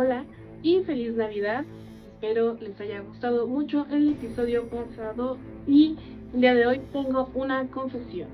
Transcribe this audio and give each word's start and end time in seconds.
Hola 0.00 0.24
y 0.62 0.78
feliz 0.84 1.16
Navidad. 1.16 1.64
Espero 2.12 2.54
les 2.60 2.80
haya 2.80 3.00
gustado 3.00 3.48
mucho 3.48 3.84
el 3.90 4.10
episodio 4.10 4.68
pasado 4.68 5.38
y 5.66 5.96
el 6.34 6.40
día 6.40 6.54
de 6.54 6.66
hoy 6.68 6.80
tengo 6.92 7.28
una 7.34 7.66
confesión. 7.66 8.28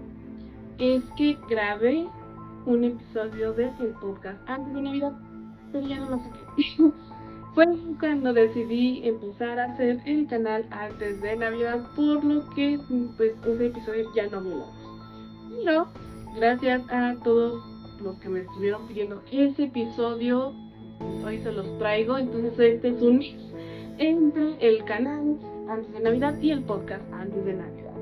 Es 0.79 1.03
que 1.17 1.39
grabé 1.49 2.07
un 2.67 2.85
episodio 2.85 3.55
de 3.55 3.71
el 3.81 3.95
podcast 3.99 4.39
antes 4.47 4.75
de 4.75 4.83
Navidad, 4.83 5.13
pero 5.73 5.87
ya 5.87 6.01
no 6.01 6.11
lo 6.11 6.19
saqué. 6.19 6.93
Fue 7.55 7.67
cuando 7.99 8.35
decidí 8.35 9.01
empezar 9.09 9.59
a 9.59 9.73
hacer 9.73 10.03
el 10.05 10.27
canal 10.27 10.67
antes 10.71 11.23
de 11.23 11.35
Navidad, 11.35 11.83
por 11.97 12.23
lo 12.23 12.47
que 12.51 12.79
pues 13.17 13.33
ese 13.47 13.67
episodio 13.69 14.13
ya 14.15 14.27
no 14.27 14.43
me 14.43 14.51
lo 14.51 14.67
Pero 15.65 15.87
gracias 16.37 16.83
a 16.91 17.17
todos 17.25 17.65
los 18.03 18.17
que 18.17 18.29
me 18.29 18.41
estuvieron 18.41 18.87
pidiendo 18.87 19.23
ese 19.33 19.65
episodio, 19.65 20.53
hoy 21.25 21.39
se 21.39 21.53
los 21.53 21.79
traigo. 21.79 22.19
Entonces 22.19 22.59
este 22.59 22.89
es 22.89 23.03
un 23.03 23.19
mix 23.19 23.37
entre 23.99 24.57
el 24.61 24.85
canal 24.85 25.37
antes 25.69 25.93
de 25.93 26.01
Navidad 26.01 26.35
y 26.41 26.51
el 26.51 26.63
podcast 26.63 27.03
antes 27.13 27.45
de 27.45 27.55
Navidad. 27.55 27.93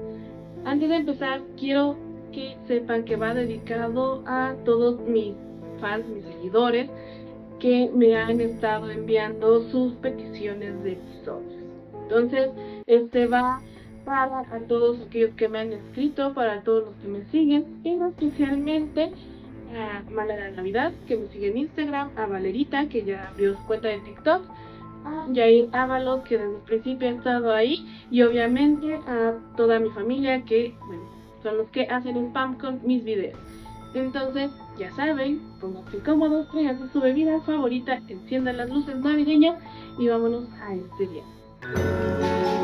Antes 0.64 0.88
de 0.88 0.96
empezar, 0.96 1.42
quiero 1.58 1.96
que 2.32 2.56
sepan 2.66 3.04
que 3.04 3.16
va 3.16 3.34
dedicado 3.34 4.22
a 4.26 4.54
todos 4.64 5.00
mis 5.00 5.34
fans, 5.80 6.06
mis 6.08 6.24
seguidores, 6.24 6.88
que 7.58 7.90
me 7.94 8.16
han 8.16 8.40
estado 8.40 8.90
enviando 8.90 9.68
sus 9.70 9.94
peticiones 9.94 10.82
de 10.82 10.92
episodios. 10.92 11.62
Entonces, 12.02 12.50
este 12.86 13.26
va 13.26 13.60
para 14.04 14.40
a 14.40 14.58
todos 14.66 15.00
aquellos 15.06 15.34
que 15.34 15.48
me 15.48 15.60
han 15.60 15.72
escrito, 15.72 16.34
para 16.34 16.62
todos 16.62 16.86
los 16.86 16.94
que 16.96 17.08
me 17.08 17.24
siguen, 17.26 17.80
y 17.84 17.90
especialmente 18.00 19.12
a 19.76 20.02
Malala 20.10 20.50
Navidad, 20.50 20.92
que 21.06 21.16
me 21.16 21.28
sigue 21.28 21.48
en 21.48 21.58
Instagram, 21.58 22.10
a 22.16 22.26
Valerita, 22.26 22.88
que 22.88 23.04
ya 23.04 23.28
abrió 23.28 23.56
su 23.56 23.66
cuenta 23.66 23.88
de 23.88 23.98
TikTok, 24.00 24.42
a 25.04 25.26
Jair 25.34 25.68
Ábalos, 25.72 26.22
que 26.22 26.38
desde 26.38 26.54
el 26.54 26.62
principio 26.62 27.08
ha 27.08 27.12
estado 27.12 27.52
ahí, 27.52 27.86
y 28.10 28.22
obviamente 28.22 28.94
a 29.06 29.34
toda 29.56 29.78
mi 29.78 29.90
familia, 29.90 30.42
que 30.44 30.74
bueno, 30.86 31.02
son 31.42 31.58
los 31.58 31.68
que 31.70 31.82
hacen 31.86 32.16
spam 32.16 32.58
con 32.58 32.80
mis 32.84 33.04
videos. 33.04 33.38
Entonces, 33.94 34.50
ya 34.78 34.90
saben, 34.92 35.40
pónganse 35.60 35.98
cómodos, 35.98 36.50
traigan 36.50 36.90
su 36.92 37.00
bebida 37.00 37.40
favorita, 37.42 38.00
enciendan 38.08 38.56
las 38.56 38.70
luces 38.70 38.96
navideñas 38.96 39.56
y 39.98 40.08
vámonos 40.08 40.48
a 40.60 40.74
este 40.74 41.08
día. 41.08 42.61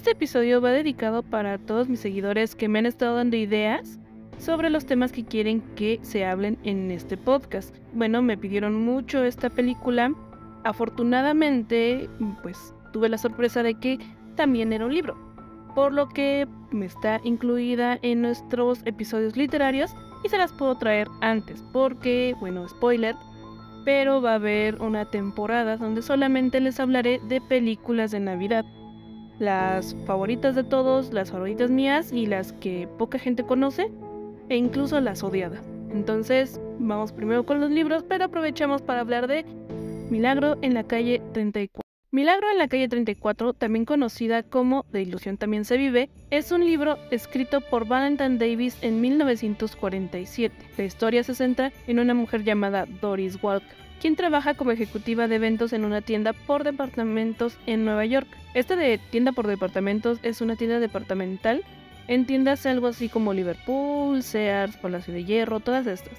Este 0.00 0.12
episodio 0.12 0.62
va 0.62 0.70
dedicado 0.70 1.22
para 1.22 1.58
todos 1.58 1.90
mis 1.90 2.00
seguidores 2.00 2.54
que 2.54 2.68
me 2.68 2.78
han 2.78 2.86
estado 2.86 3.16
dando 3.16 3.36
ideas 3.36 3.98
sobre 4.38 4.70
los 4.70 4.86
temas 4.86 5.12
que 5.12 5.26
quieren 5.26 5.60
que 5.76 5.98
se 6.00 6.24
hablen 6.24 6.56
en 6.64 6.90
este 6.90 7.18
podcast. 7.18 7.76
Bueno, 7.92 8.22
me 8.22 8.38
pidieron 8.38 8.82
mucho 8.82 9.22
esta 9.22 9.50
película. 9.50 10.14
Afortunadamente, 10.64 12.08
pues 12.42 12.72
tuve 12.94 13.10
la 13.10 13.18
sorpresa 13.18 13.62
de 13.62 13.74
que 13.74 13.98
también 14.36 14.72
era 14.72 14.86
un 14.86 14.94
libro, 14.94 15.18
por 15.74 15.92
lo 15.92 16.08
que 16.08 16.48
me 16.70 16.86
está 16.86 17.20
incluida 17.22 17.98
en 18.00 18.22
nuestros 18.22 18.80
episodios 18.86 19.36
literarios 19.36 19.90
y 20.24 20.30
se 20.30 20.38
las 20.38 20.54
puedo 20.54 20.78
traer 20.78 21.08
antes, 21.20 21.62
porque, 21.74 22.34
bueno, 22.40 22.66
spoiler, 22.70 23.16
pero 23.84 24.22
va 24.22 24.32
a 24.32 24.36
haber 24.36 24.80
una 24.80 25.04
temporada 25.10 25.76
donde 25.76 26.00
solamente 26.00 26.58
les 26.58 26.80
hablaré 26.80 27.20
de 27.28 27.42
películas 27.42 28.12
de 28.12 28.20
Navidad 28.20 28.64
las 29.40 29.96
favoritas 30.06 30.54
de 30.54 30.62
todos, 30.62 31.12
las 31.12 31.32
favoritas 31.32 31.70
mías 31.70 32.12
y 32.12 32.26
las 32.26 32.52
que 32.52 32.86
poca 32.98 33.18
gente 33.18 33.42
conoce 33.42 33.90
e 34.48 34.56
incluso 34.56 35.00
las 35.00 35.24
odiadas. 35.24 35.62
Entonces, 35.90 36.60
vamos 36.78 37.12
primero 37.12 37.44
con 37.44 37.60
los 37.60 37.70
libros, 37.70 38.04
pero 38.06 38.26
aprovechamos 38.26 38.82
para 38.82 39.00
hablar 39.00 39.26
de 39.26 39.44
Milagro 40.10 40.58
en 40.62 40.74
la 40.74 40.84
calle 40.84 41.22
34. 41.32 41.80
Milagro 42.12 42.50
en 42.50 42.58
la 42.58 42.66
calle 42.66 42.88
34, 42.88 43.54
también 43.54 43.84
conocida 43.84 44.42
como 44.42 44.84
De 44.90 45.00
ilusión 45.00 45.36
también 45.36 45.64
se 45.64 45.76
vive, 45.76 46.10
es 46.30 46.50
un 46.50 46.64
libro 46.64 46.98
escrito 47.12 47.60
por 47.60 47.86
Valentine 47.86 48.36
Davis 48.36 48.76
en 48.82 49.00
1947. 49.00 50.54
La 50.76 50.84
historia 50.84 51.22
se 51.22 51.36
centra 51.36 51.72
en 51.86 52.00
una 52.00 52.12
mujer 52.12 52.42
llamada 52.42 52.86
Doris 53.00 53.40
Walker, 53.40 53.76
quien 54.00 54.16
trabaja 54.16 54.54
como 54.54 54.72
ejecutiva 54.72 55.28
de 55.28 55.36
eventos 55.36 55.72
en 55.72 55.84
una 55.84 56.00
tienda 56.00 56.32
por 56.32 56.64
departamentos 56.64 57.56
en 57.66 57.84
Nueva 57.84 58.06
York. 58.06 58.26
Este 58.54 58.74
de 58.74 58.98
tienda 58.98 59.32
por 59.32 59.46
departamentos 59.46 60.18
es 60.22 60.40
una 60.40 60.56
tienda 60.56 60.80
departamental. 60.80 61.62
Entiéndase 62.08 62.70
algo 62.70 62.88
así 62.88 63.08
como 63.08 63.34
Liverpool, 63.34 64.22
Sears, 64.22 64.76
Palacio 64.78 65.14
de 65.14 65.24
Hierro, 65.24 65.60
todas 65.60 65.86
estas. 65.86 66.18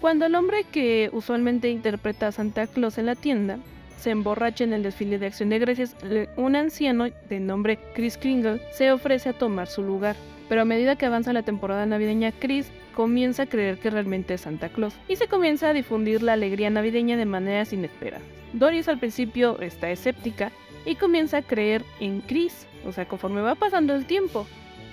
Cuando 0.00 0.26
el 0.26 0.34
hombre 0.34 0.64
que 0.70 1.08
usualmente 1.12 1.70
interpreta 1.70 2.28
a 2.28 2.32
Santa 2.32 2.66
Claus 2.66 2.98
en 2.98 3.06
la 3.06 3.14
tienda 3.14 3.58
se 3.96 4.10
emborracha 4.10 4.62
en 4.64 4.74
el 4.74 4.82
desfile 4.82 5.18
de 5.18 5.26
acción 5.26 5.48
de 5.48 5.58
gracias, 5.58 5.96
un 6.36 6.56
anciano 6.56 7.06
de 7.28 7.40
nombre 7.40 7.78
Chris 7.94 8.18
Kringle 8.18 8.60
se 8.72 8.92
ofrece 8.92 9.30
a 9.30 9.32
tomar 9.32 9.66
su 9.66 9.82
lugar. 9.82 10.16
Pero 10.48 10.62
a 10.62 10.64
medida 10.64 10.96
que 10.96 11.06
avanza 11.06 11.32
la 11.32 11.42
temporada 11.42 11.86
navideña, 11.86 12.32
Chris 12.32 12.70
comienza 12.94 13.44
a 13.44 13.46
creer 13.46 13.78
que 13.78 13.90
realmente 13.90 14.34
es 14.34 14.42
Santa 14.42 14.68
Claus 14.68 14.94
y 15.08 15.16
se 15.16 15.26
comienza 15.26 15.70
a 15.70 15.72
difundir 15.72 16.22
la 16.22 16.34
alegría 16.34 16.70
navideña 16.70 17.16
de 17.16 17.24
maneras 17.24 17.72
inesperadas. 17.72 18.22
Doris 18.52 18.88
al 18.88 18.98
principio 18.98 19.60
está 19.60 19.90
escéptica 19.90 20.52
y 20.86 20.96
comienza 20.96 21.38
a 21.38 21.42
creer 21.42 21.84
en 21.98 22.20
Chris, 22.20 22.66
o 22.86 22.92
sea, 22.92 23.06
conforme 23.06 23.40
va 23.40 23.54
pasando 23.54 23.94
el 23.94 24.04
tiempo, 24.04 24.46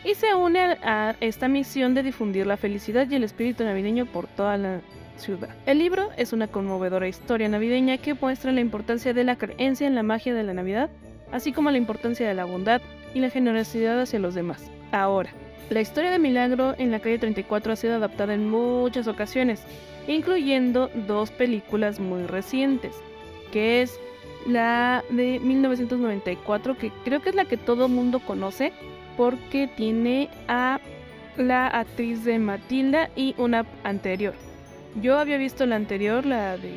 y 0.03 0.15
se 0.15 0.33
une 0.33 0.59
a 0.83 1.15
esta 1.19 1.47
misión 1.47 1.93
de 1.93 2.03
difundir 2.03 2.47
la 2.47 2.57
felicidad 2.57 3.07
y 3.09 3.15
el 3.15 3.23
espíritu 3.23 3.63
navideño 3.63 4.07
por 4.07 4.27
toda 4.27 4.57
la 4.57 4.81
ciudad. 5.17 5.49
El 5.67 5.77
libro 5.77 6.09
es 6.17 6.33
una 6.33 6.47
conmovedora 6.47 7.07
historia 7.07 7.47
navideña 7.49 7.97
que 7.97 8.15
muestra 8.15 8.51
la 8.51 8.61
importancia 8.61 9.13
de 9.13 9.23
la 9.23 9.35
creencia 9.35 9.85
en 9.85 9.93
la 9.93 10.01
magia 10.01 10.33
de 10.33 10.43
la 10.43 10.53
Navidad, 10.53 10.89
así 11.31 11.51
como 11.51 11.69
la 11.69 11.77
importancia 11.77 12.27
de 12.27 12.33
la 12.33 12.45
bondad 12.45 12.81
y 13.13 13.19
la 13.19 13.29
generosidad 13.29 14.01
hacia 14.01 14.19
los 14.19 14.33
demás. 14.33 14.71
Ahora, 14.91 15.31
la 15.69 15.79
historia 15.79 16.11
de 16.11 16.19
Milagro 16.19 16.75
en 16.77 16.91
la 16.91 16.99
calle 16.99 17.17
34 17.17 17.73
ha 17.73 17.75
sido 17.75 17.95
adaptada 17.95 18.33
en 18.33 18.49
muchas 18.49 19.07
ocasiones, 19.07 19.63
incluyendo 20.07 20.89
dos 21.07 21.31
películas 21.31 21.99
muy 21.99 22.23
recientes, 22.23 22.93
que 23.51 23.81
es 23.81 23.97
la 24.45 25.03
de 25.09 25.39
1994, 25.39 26.77
que 26.77 26.91
creo 27.05 27.21
que 27.21 27.29
es 27.29 27.35
la 27.35 27.45
que 27.45 27.57
todo 27.57 27.87
mundo 27.87 28.19
conoce, 28.19 28.73
porque 29.15 29.69
tiene 29.77 30.29
a 30.47 30.79
la 31.37 31.67
actriz 31.67 32.25
de 32.25 32.39
Matilda 32.39 33.09
y 33.15 33.35
una 33.37 33.65
anterior. 33.83 34.33
Yo 35.01 35.17
había 35.17 35.37
visto 35.37 35.65
la 35.65 35.77
anterior, 35.77 36.25
la 36.25 36.57
de 36.57 36.73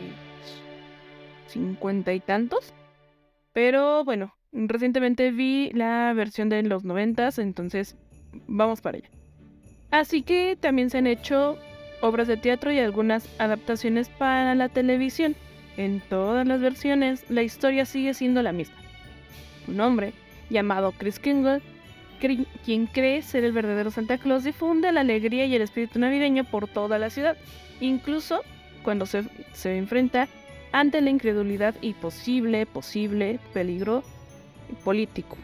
cincuenta 1.49 2.13
y 2.13 2.21
tantos, 2.21 2.75
pero 3.53 4.05
bueno, 4.05 4.35
recientemente 4.53 5.33
vi 5.33 5.71
la 5.73 6.13
versión 6.15 6.49
de 6.49 6.63
los 6.63 6.85
noventas, 6.85 7.39
entonces 7.39 7.97
vamos 8.47 8.81
para 8.81 8.99
allá. 8.99 9.09
Así 9.91 10.23
que 10.23 10.57
también 10.61 10.91
se 10.91 10.99
han 10.99 11.07
hecho 11.07 11.57
obras 12.01 12.29
de 12.29 12.37
teatro 12.37 12.73
y 12.73 12.79
algunas 12.79 13.29
adaptaciones 13.39 14.09
para 14.09 14.55
la 14.55 14.69
televisión. 14.69 15.37
En 15.77 16.01
todas 16.01 16.47
las 16.47 16.61
versiones, 16.61 17.25
la 17.29 17.43
historia 17.43 17.85
sigue 17.85 18.15
siendo 18.15 18.43
la 18.43 18.53
misma. 18.53 18.77
Un 19.67 19.81
hombre 19.81 20.13
llamado 20.51 20.93
Chris 20.93 21.19
Kingle, 21.19 21.63
quien 22.65 22.87
cree 22.87 23.23
ser 23.23 23.45
el 23.45 23.53
verdadero 23.53 23.91
Santa 23.91 24.19
Claus, 24.19 24.45
difunde 24.45 24.93
la 24.93 25.01
alegría 25.01 25.47
y 25.47 25.55
el 25.55 25.63
espíritu 25.63 25.99
navideño 25.99 26.45
por 26.45 26.69
toda 26.69 26.99
la 26.99 27.11
ciudad, 27.11 27.37
incluso 27.81 28.43
cuando 28.83 29.07
se, 29.07 29.25
se 29.53 29.77
enfrenta 29.77 30.29
ante 30.73 31.01
la 31.01 31.11
incredulidad 31.11 31.75
y 31.81 31.95
posible, 31.95 32.67
posible 32.67 33.39
peligro 33.53 34.03
político. 34.85 35.37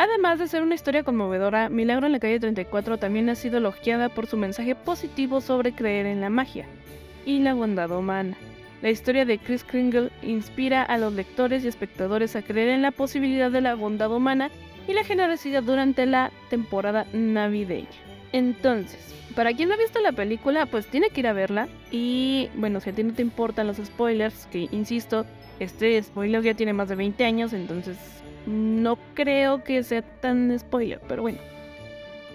Además 0.00 0.38
de 0.38 0.48
ser 0.48 0.62
una 0.62 0.76
historia 0.76 1.02
conmovedora, 1.02 1.68
Milagro 1.68 2.06
en 2.06 2.12
la 2.12 2.20
calle 2.20 2.40
34 2.40 2.96
también 2.96 3.28
ha 3.28 3.34
sido 3.34 3.58
elogiada 3.58 4.08
por 4.08 4.26
su 4.26 4.38
mensaje 4.38 4.74
positivo 4.74 5.42
sobre 5.42 5.74
creer 5.74 6.06
en 6.06 6.22
la 6.22 6.30
magia 6.30 6.64
y 7.26 7.40
la 7.40 7.52
bondad 7.52 7.90
humana. 7.90 8.34
La 8.80 8.88
historia 8.88 9.26
de 9.26 9.36
Chris 9.36 9.62
Kringle 9.62 10.10
inspira 10.22 10.82
a 10.82 10.96
los 10.96 11.12
lectores 11.12 11.64
y 11.64 11.68
espectadores 11.68 12.34
a 12.34 12.40
creer 12.40 12.70
en 12.70 12.80
la 12.80 12.92
posibilidad 12.92 13.50
de 13.50 13.60
la 13.60 13.74
bondad 13.74 14.10
humana 14.10 14.50
y 14.88 14.94
la 14.94 15.04
generosidad 15.04 15.62
durante 15.62 16.06
la 16.06 16.32
temporada 16.48 17.04
navideña. 17.12 17.90
Entonces, 18.32 19.14
para 19.36 19.52
quien 19.52 19.68
no 19.68 19.74
ha 19.74 19.78
visto 19.78 20.00
la 20.00 20.12
película, 20.12 20.64
pues 20.64 20.86
tiene 20.86 21.10
que 21.10 21.20
ir 21.20 21.26
a 21.26 21.34
verla. 21.34 21.68
Y 21.90 22.48
bueno, 22.54 22.80
si 22.80 22.88
a 22.88 22.94
ti 22.94 23.04
no 23.04 23.12
te 23.12 23.20
importan 23.20 23.66
los 23.66 23.76
spoilers, 23.76 24.46
que 24.46 24.66
insisto, 24.72 25.26
este 25.58 26.02
spoiler 26.02 26.42
ya 26.42 26.54
tiene 26.54 26.72
más 26.72 26.88
de 26.88 26.94
20 26.94 27.22
años, 27.22 27.52
entonces 27.52 28.19
no 28.46 28.98
creo 29.14 29.62
que 29.64 29.82
sea 29.82 30.02
tan 30.02 30.56
spoiler, 30.58 31.00
pero 31.08 31.22
bueno. 31.22 31.38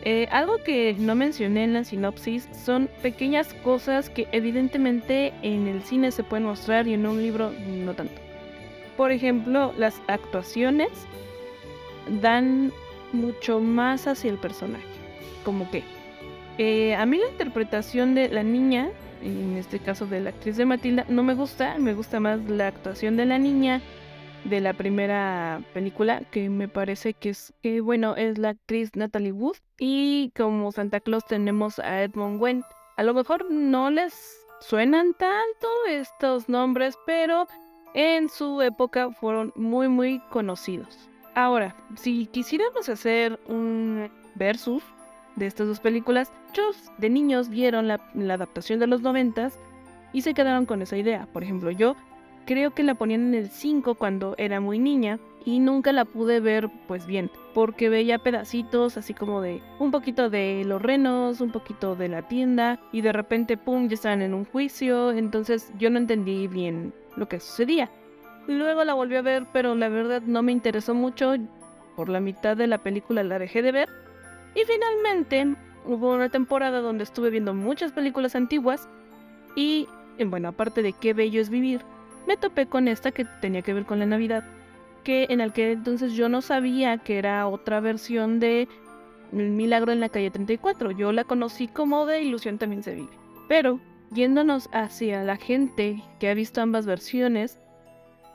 Eh, 0.04 0.28
algo 0.30 0.58
que 0.58 0.96
no 1.00 1.16
mencioné 1.16 1.64
en 1.64 1.74
la 1.74 1.84
sinopsis 1.84 2.48
son 2.54 2.90
pequeñas 3.02 3.54
cosas 3.64 4.10
que 4.10 4.28
evidentemente 4.32 5.34
en 5.42 5.68
el 5.68 5.82
cine 5.82 6.12
se 6.12 6.24
pueden 6.24 6.46
mostrar 6.46 6.88
y 6.88 6.94
en 6.94 7.08
un 7.08 7.22
libro 7.22 7.52
no 7.68 7.94
tanto. 7.96 8.14
Por 8.98 9.12
ejemplo, 9.12 9.74
las 9.78 10.00
actuaciones 10.08 10.90
dan 12.22 12.72
mucho 13.14 13.60
más 13.60 14.06
hacia 14.06 14.30
el 14.30 14.38
personaje. 14.38 14.86
Como 15.44 15.70
que 15.72 15.84
eh, 16.58 16.96
a 16.96 17.06
mí 17.06 17.18
la 17.18 17.28
interpretación 17.30 18.16
de 18.16 18.30
la 18.30 18.44
niña, 18.44 18.90
en 19.24 19.58
este 19.58 19.80
caso 19.80 20.06
de 20.06 20.20
la 20.20 20.30
actriz 20.30 20.56
de 20.56 20.66
Matilda, 20.66 21.06
no 21.10 21.24
me 21.24 21.34
gusta. 21.34 21.78
Me 21.80 21.94
gusta 21.94 22.20
más 22.20 22.40
la 22.48 22.68
actuación 22.68 23.18
de 23.18 23.26
la 23.26 23.38
niña 23.38 23.82
de 24.46 24.62
la 24.62 24.74
primera 24.74 25.62
película, 25.74 26.22
que 26.32 26.50
me 26.50 26.68
parece 26.68 27.14
que 27.14 27.30
es, 27.30 27.54
que 27.62 27.82
bueno, 27.82 28.16
es 28.16 28.38
la 28.38 28.50
actriz 28.50 28.96
Natalie 28.96 29.32
Wood. 29.32 29.58
Y 29.80 30.32
como 30.36 30.72
Santa 30.72 31.00
Claus 31.00 31.26
tenemos 31.26 31.80
a 31.80 32.04
Edmund 32.04 32.42
Wendt. 32.42 32.66
A 32.98 33.04
lo 33.04 33.14
mejor 33.14 33.52
no 33.52 33.90
les 33.90 34.14
suenan 34.62 35.14
tanto 35.14 35.68
estos 35.90 36.48
nombres, 36.48 36.98
pero 37.06 37.48
en 37.94 38.30
su 38.30 38.62
época 38.62 39.12
fueron 39.12 39.52
muy 39.56 39.88
muy 39.88 40.20
conocidos. 40.30 41.10
Ahora, 41.34 41.76
si 41.96 42.28
quisiéramos 42.28 42.88
hacer 42.88 43.40
un 43.48 44.10
versus 44.36 44.84
de 45.36 45.48
estas 45.48 45.68
dos 45.68 45.82
películas, 45.82 46.32
muchos 46.48 46.92
de 46.98 47.10
niños 47.10 47.50
vieron 47.50 47.90
la, 47.90 48.00
adaptación 48.34 48.80
de 48.80 48.88
los 48.88 49.02
noventas 49.02 49.60
y 50.14 50.22
se 50.22 50.34
quedaron 50.34 50.66
con 50.66 50.82
esa 50.82 50.96
idea. 50.96 51.28
Por 51.34 51.44
ejemplo, 51.44 51.72
yo 51.72 51.98
creo 52.46 52.72
que 52.72 52.84
la 52.84 52.96
ponían 52.96 53.28
en 53.28 53.34
el 53.34 53.50
5 53.50 53.96
cuando 53.96 54.36
era 54.38 54.60
muy 54.60 54.80
niña 54.80 55.20
y 55.46 55.60
nunca 55.60 55.92
la 55.92 56.06
pude 56.06 56.40
ver 56.40 56.70
pues 56.88 57.06
bien, 57.06 57.30
porque 57.54 57.90
veía 57.90 58.18
pedacitos 58.18 58.98
así 58.98 59.14
como 59.14 59.42
de 59.42 59.62
un 59.80 59.92
poquito 59.92 60.30
de 60.30 60.64
los 60.66 60.82
renos, 60.82 61.42
un 61.42 61.52
poquito 61.52 61.96
de 61.96 62.08
la 62.08 62.28
tienda 62.28 62.80
y 62.92 63.02
de 63.02 63.12
repente 63.12 63.58
pum, 63.58 63.88
ya 63.88 63.94
estaban 63.96 64.22
en 64.22 64.34
un 64.34 64.46
juicio, 64.46 65.12
entonces 65.12 65.72
yo 65.78 65.90
no 65.90 66.00
entendí 66.00 66.48
bien 66.48 66.94
lo 67.16 67.28
que 67.28 67.40
sucedía. 67.40 67.90
Luego 68.48 68.84
la 68.84 68.94
volví 68.94 69.16
a 69.16 69.22
ver, 69.22 69.48
pero 69.52 69.74
la 69.76 69.90
verdad 69.90 70.22
no 70.22 70.44
me 70.44 70.52
interesó 70.52 70.94
mucho. 70.94 71.36
Por 71.96 72.10
la 72.10 72.20
mitad 72.20 72.58
de 72.58 72.68
la 72.68 72.78
película 72.78 73.24
la 73.24 73.40
dejé 73.40 73.62
de 73.62 73.72
ver. 73.72 73.90
Y 74.54 74.62
finalmente 74.66 75.56
hubo 75.86 76.14
una 76.14 76.30
temporada 76.30 76.82
donde 76.82 77.04
estuve 77.04 77.30
viendo 77.30 77.54
muchas 77.54 77.92
películas 77.92 78.36
antiguas 78.36 78.88
y, 79.56 79.88
bueno, 80.24 80.50
aparte 80.50 80.82
de 80.82 80.94
qué 80.94 81.14
bello 81.14 81.42
es 81.42 81.50
vivir, 81.50 81.82
me 82.28 82.38
topé 82.38 82.68
con 82.68 82.88
esta 82.88 83.12
que 83.12 83.26
tenía 83.42 83.62
que 83.62 83.74
ver 83.74 83.86
con 83.86 84.00
la 84.00 84.06
Navidad, 84.06 84.44
que 85.04 85.28
en 85.30 85.42
el 85.42 85.54
que 85.54 85.72
entonces 85.72 86.14
yo 86.14 86.30
no 86.30 86.42
sabía 86.42 86.98
que 86.98 87.18
era 87.18 87.48
otra 87.48 87.80
versión 87.80 88.40
de 88.40 88.68
El 89.32 89.52
Milagro 89.52 89.92
en 89.92 90.00
la 90.00 90.10
calle 90.10 90.32
34. 90.32 90.92
Yo 90.92 91.12
la 91.12 91.24
conocí 91.24 91.68
como 91.68 92.06
de 92.06 92.24
Ilusión 92.24 92.58
también 92.58 92.84
se 92.84 92.96
vive. 92.96 93.10
Pero, 93.48 93.80
yéndonos 94.12 94.70
hacia 94.74 95.24
la 95.24 95.38
gente 95.38 96.02
que 96.20 96.30
ha 96.30 96.34
visto 96.34 96.62
ambas 96.62 96.86
versiones, 96.86 97.60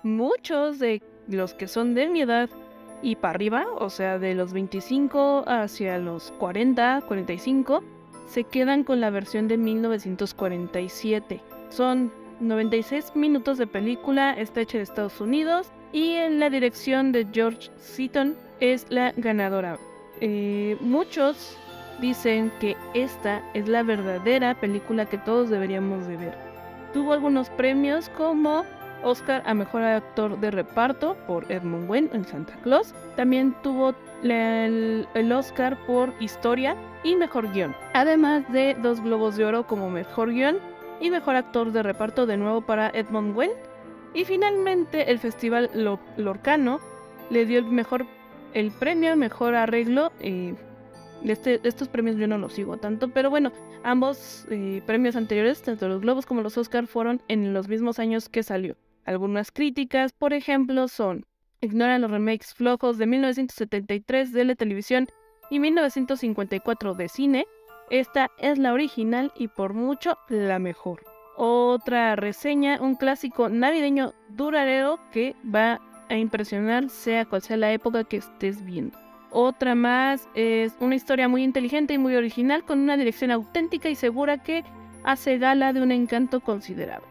muchos 0.03 0.79
de 0.79 1.03
los 1.27 1.55
que 1.55 1.69
son 1.69 1.95
de 1.95 2.09
mi 2.09 2.23
edad 2.23 2.49
y 3.03 3.17
para 3.17 3.35
arriba, 3.35 3.67
o 3.79 3.91
sea, 3.91 4.19
de 4.19 4.35
los 4.35 4.53
25 4.53 5.45
hacia 5.47 5.99
los 5.99 6.33
40, 6.33 7.03
45, 7.07 7.83
se 8.27 8.45
quedan 8.45 8.85
con 8.85 9.01
la 9.01 9.11
versión 9.11 9.49
de 9.49 9.57
1947. 9.57 11.41
Son 11.71 12.13
96 12.41 13.15
minutos 13.15 13.59
de 13.59 13.67
película, 13.67 14.33
está 14.33 14.63
hecha 14.63 14.79
de 14.79 14.85
Estados 14.85 15.21
Unidos 15.21 15.71
y 15.93 16.13
en 16.15 16.41
la 16.41 16.51
dirección 16.51 17.13
de 17.13 17.27
George 17.33 17.71
Seaton 17.77 18.37
es 18.61 18.87
la 18.89 19.13
ganadora. 19.17 19.79
Eh, 20.21 20.77
muchos 20.81 21.57
dicen 22.01 22.51
que 22.61 22.77
esta 22.95 23.43
es 23.55 23.69
la 23.69 23.83
verdadera 23.83 24.55
película 24.55 25.07
que 25.07 25.19
todos 25.19 25.51
deberíamos 25.51 26.07
de 26.07 26.17
ver. 26.17 26.35
Tuvo 26.93 27.13
algunos 27.13 27.51
premios 27.51 28.09
como 28.11 28.65
Oscar 29.03 29.43
a 29.47 29.55
Mejor 29.55 29.83
Actor 29.83 30.39
de 30.41 30.51
Reparto 30.51 31.17
por 31.27 31.51
Edmund 31.51 31.89
Wendt 31.89 32.15
en 32.15 32.25
Santa 32.25 32.55
Claus. 32.63 32.95
También 33.17 33.55
tuvo 33.63 33.95
el, 34.23 35.33
Oscar 35.33 35.77
por 35.87 36.13
Historia 36.21 36.77
y 37.03 37.17
Mejor 37.17 37.51
Guión. 37.53 37.75
Además 37.95 38.51
de 38.53 38.77
dos 38.83 39.01
Globos 39.01 39.37
de 39.37 39.45
Oro 39.45 39.67
como 39.67 39.91
Mejor 39.91 40.33
Guión 40.33 40.59
y 41.01 41.11
Mejor 41.11 41.37
Actor 41.37 41.73
de 41.73 41.83
Reparto 41.83 42.27
de 42.27 42.37
nuevo 42.37 42.61
para 42.61 42.91
Edmund 42.91 43.37
Wendt. 43.37 43.57
Y 44.15 44.25
finalmente 44.25 45.11
el 45.11 45.19
Festival 45.19 45.71
Lorcano 46.17 46.81
le 47.31 47.47
dio 47.47 47.59
el 47.59 47.67
mejor 47.67 48.07
el 48.55 48.71
premio 48.73 49.17
Mejor 49.17 49.55
Arreglo. 49.55 50.13
Eh, 50.21 50.55
este, 51.25 51.61
estos 51.65 51.89
premios 51.89 52.17
yo 52.17 52.27
no 52.27 52.39
los 52.39 52.55
sigo 52.55 52.77
tanto, 52.79 53.09
pero 53.09 53.31
bueno, 53.31 53.53
ambos 53.83 54.47
eh, 54.51 54.83
premios 54.87 55.17
anteriores, 55.17 55.63
tanto 55.63 55.89
los 55.89 56.01
Globos 56.01 56.27
como 56.27 56.43
los 56.43 56.57
Oscar, 56.59 56.87
fueron 56.87 57.23
en 57.29 57.53
los 57.53 57.69
mismos 57.69 57.99
años 57.99 58.29
que 58.29 58.43
salió. 58.43 58.77
Algunas 59.05 59.53
críticas, 59.53 60.13
por 60.13 60.33
ejemplo, 60.33 60.89
son 60.89 61.27
ignoran 61.61 62.01
los 62.01 62.11
remakes 62.11 62.55
flojos 62.55 62.99
de 62.99 63.07
1973 63.07 64.33
de 64.33 64.45
la 64.45 64.55
televisión 64.55 65.09
y 65.51 65.59
1954 65.59 66.95
de 66.95 67.09
cine. 67.09 67.47
Esta 67.91 68.31
es 68.39 68.57
la 68.59 68.73
original 68.73 69.33
y 69.37 69.49
por 69.49 69.75
mucho 69.75 70.17
la 70.29 70.61
mejor. 70.61 71.05
Otra 71.37 72.15
reseña, 72.15 72.81
un 72.81 72.95
clásico 72.95 73.49
navideño 73.49 74.15
duradero 74.29 75.01
que 75.11 75.35
va 75.45 75.81
a 76.09 76.17
impresionar 76.17 76.89
sea 76.89 77.25
cual 77.25 77.43
sea 77.43 77.57
la 77.57 77.73
época 77.73 78.05
que 78.05 78.19
estés 78.19 78.65
viendo. 78.65 78.97
Otra 79.33 79.75
más 79.75 80.29
es 80.35 80.75
una 80.81 80.95
historia 80.95 81.29
muy 81.29 81.43
inteligente 81.43 81.95
y 81.95 81.99
muy 81.99 82.15
original 82.15 82.65
con 82.65 82.79
una 82.79 82.97
dirección 82.97 83.31
auténtica 83.31 83.89
y 83.89 83.95
segura 83.95 84.39
que 84.39 84.65
hace 85.03 85.39
gala 85.39 85.73
de 85.73 85.83
un 85.83 85.93
encanto 85.93 86.41
considerable. 86.41 87.09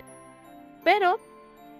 Pero 0.83 1.17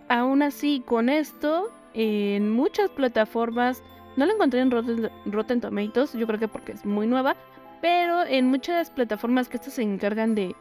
aún 0.10 0.42
así, 0.42 0.82
con 0.86 1.08
esto, 1.08 1.72
en 1.94 2.52
muchas 2.52 2.90
plataformas, 2.90 3.84
no 4.18 4.26
la 4.26 4.34
encontré 4.34 4.60
en 4.60 4.72
Rotten, 4.72 5.62
Tomatoes, 5.62 6.14
yo 6.14 6.28
creo 6.28 6.40
que 6.40 6.48
porque 6.48 6.74
es 6.74 6.86
muy 6.86 7.08
nueva, 7.08 7.36
pero 7.82 8.26
en 8.26 8.48
muchas 8.48 8.90
plataformas 8.90 9.50
que 9.50 9.58
estas 9.58 9.74
se 9.74 9.82
encargan 9.82 10.36
de, 10.36 10.56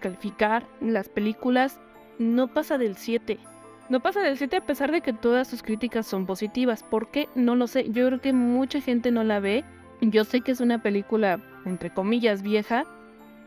calificar 0.00 0.64
las 0.80 1.08
películas, 1.08 1.78
no 2.18 2.48
pasa 2.48 2.78
del 2.78 2.96
7. 2.96 3.38
No 3.88 4.00
pasa 4.00 4.20
del 4.20 4.36
7 4.36 4.56
a 4.56 4.66
pesar 4.66 4.90
de 4.90 5.00
que 5.00 5.12
todas 5.12 5.46
sus 5.46 5.62
críticas 5.62 6.06
son 6.06 6.26
positivas. 6.26 6.82
¿Por 6.82 7.08
qué? 7.10 7.28
No 7.34 7.54
lo 7.54 7.66
sé. 7.66 7.88
Yo 7.90 8.06
creo 8.06 8.20
que 8.20 8.32
mucha 8.32 8.80
gente 8.80 9.10
no 9.12 9.22
la 9.22 9.38
ve. 9.38 9.64
Yo 10.00 10.24
sé 10.24 10.40
que 10.40 10.52
es 10.52 10.60
una 10.60 10.82
película, 10.82 11.40
entre 11.64 11.90
comillas, 11.90 12.42
vieja, 12.42 12.84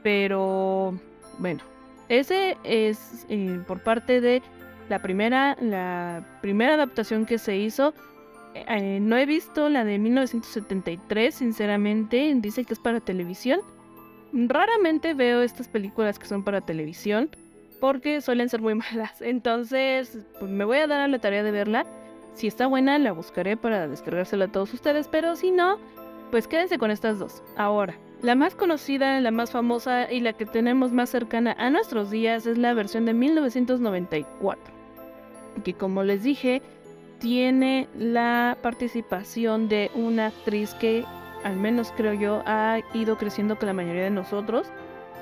pero 0.01 0.97
bueno, 1.37 1.61
ese 2.07 2.57
es 2.63 3.25
eh, 3.29 3.59
por 3.67 3.83
parte 3.83 4.19
de 4.21 4.41
la 4.89 4.99
primera, 4.99 5.55
la 5.61 6.25
primera 6.41 6.73
adaptación 6.73 7.25
que 7.25 7.37
se 7.37 7.57
hizo, 7.57 7.93
eh, 8.53 8.99
no 9.01 9.17
he 9.17 9.25
visto 9.25 9.69
la 9.69 9.85
de 9.85 9.99
1973, 9.99 11.33
sinceramente, 11.35 12.33
dice 12.37 12.65
que 12.65 12.73
es 12.73 12.79
para 12.79 12.99
televisión. 12.99 13.61
Raramente 14.33 15.13
veo 15.13 15.41
estas 15.41 15.67
películas 15.67 16.19
que 16.19 16.27
son 16.27 16.43
para 16.43 16.61
televisión 16.61 17.29
porque 17.79 18.21
suelen 18.21 18.49
ser 18.49 18.61
muy 18.61 18.75
malas. 18.93 19.21
Entonces, 19.21 20.17
pues, 20.39 20.51
me 20.51 20.65
voy 20.65 20.77
a 20.77 20.87
dar 20.87 21.01
a 21.01 21.07
la 21.07 21.19
tarea 21.19 21.43
de 21.43 21.51
verla. 21.51 21.85
Si 22.33 22.47
está 22.47 22.67
buena, 22.67 22.97
la 22.99 23.11
buscaré 23.11 23.57
para 23.57 23.87
descargársela 23.87 24.45
a 24.45 24.51
todos 24.51 24.73
ustedes, 24.73 25.07
pero 25.07 25.35
si 25.35 25.51
no, 25.51 25.77
pues 26.31 26.47
quédense 26.47 26.77
con 26.77 26.91
estas 26.91 27.19
dos. 27.19 27.43
Ahora, 27.57 27.97
la 28.21 28.35
más 28.35 28.55
conocida, 28.55 29.19
la 29.19 29.31
más 29.31 29.51
famosa 29.51 30.11
y 30.11 30.19
la 30.21 30.33
que 30.33 30.45
tenemos 30.45 30.91
más 30.91 31.09
cercana 31.09 31.55
a 31.57 31.69
nuestros 31.69 32.11
días 32.11 32.45
es 32.45 32.57
la 32.57 32.73
versión 32.73 33.05
de 33.05 33.13
1994 33.13 34.79
que 35.63 35.73
como 35.73 36.03
les 36.03 36.23
dije, 36.23 36.61
tiene 37.19 37.87
la 37.97 38.57
participación 38.61 39.69
de 39.69 39.91
una 39.93 40.27
actriz 40.27 40.73
que, 40.75 41.05
al 41.43 41.57
menos 41.57 41.93
creo 41.95 42.13
yo, 42.13 42.43
ha 42.45 42.79
ido 42.93 43.17
creciendo 43.17 43.57
con 43.57 43.67
la 43.67 43.73
mayoría 43.73 44.03
de 44.03 44.09
nosotros, 44.09 44.67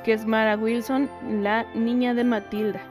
que 0.04 0.14
es 0.14 0.26
Mara 0.26 0.56
Wilson, 0.56 1.10
la 1.42 1.66
niña 1.74 2.14
de 2.14 2.24
Matilda. 2.24 2.82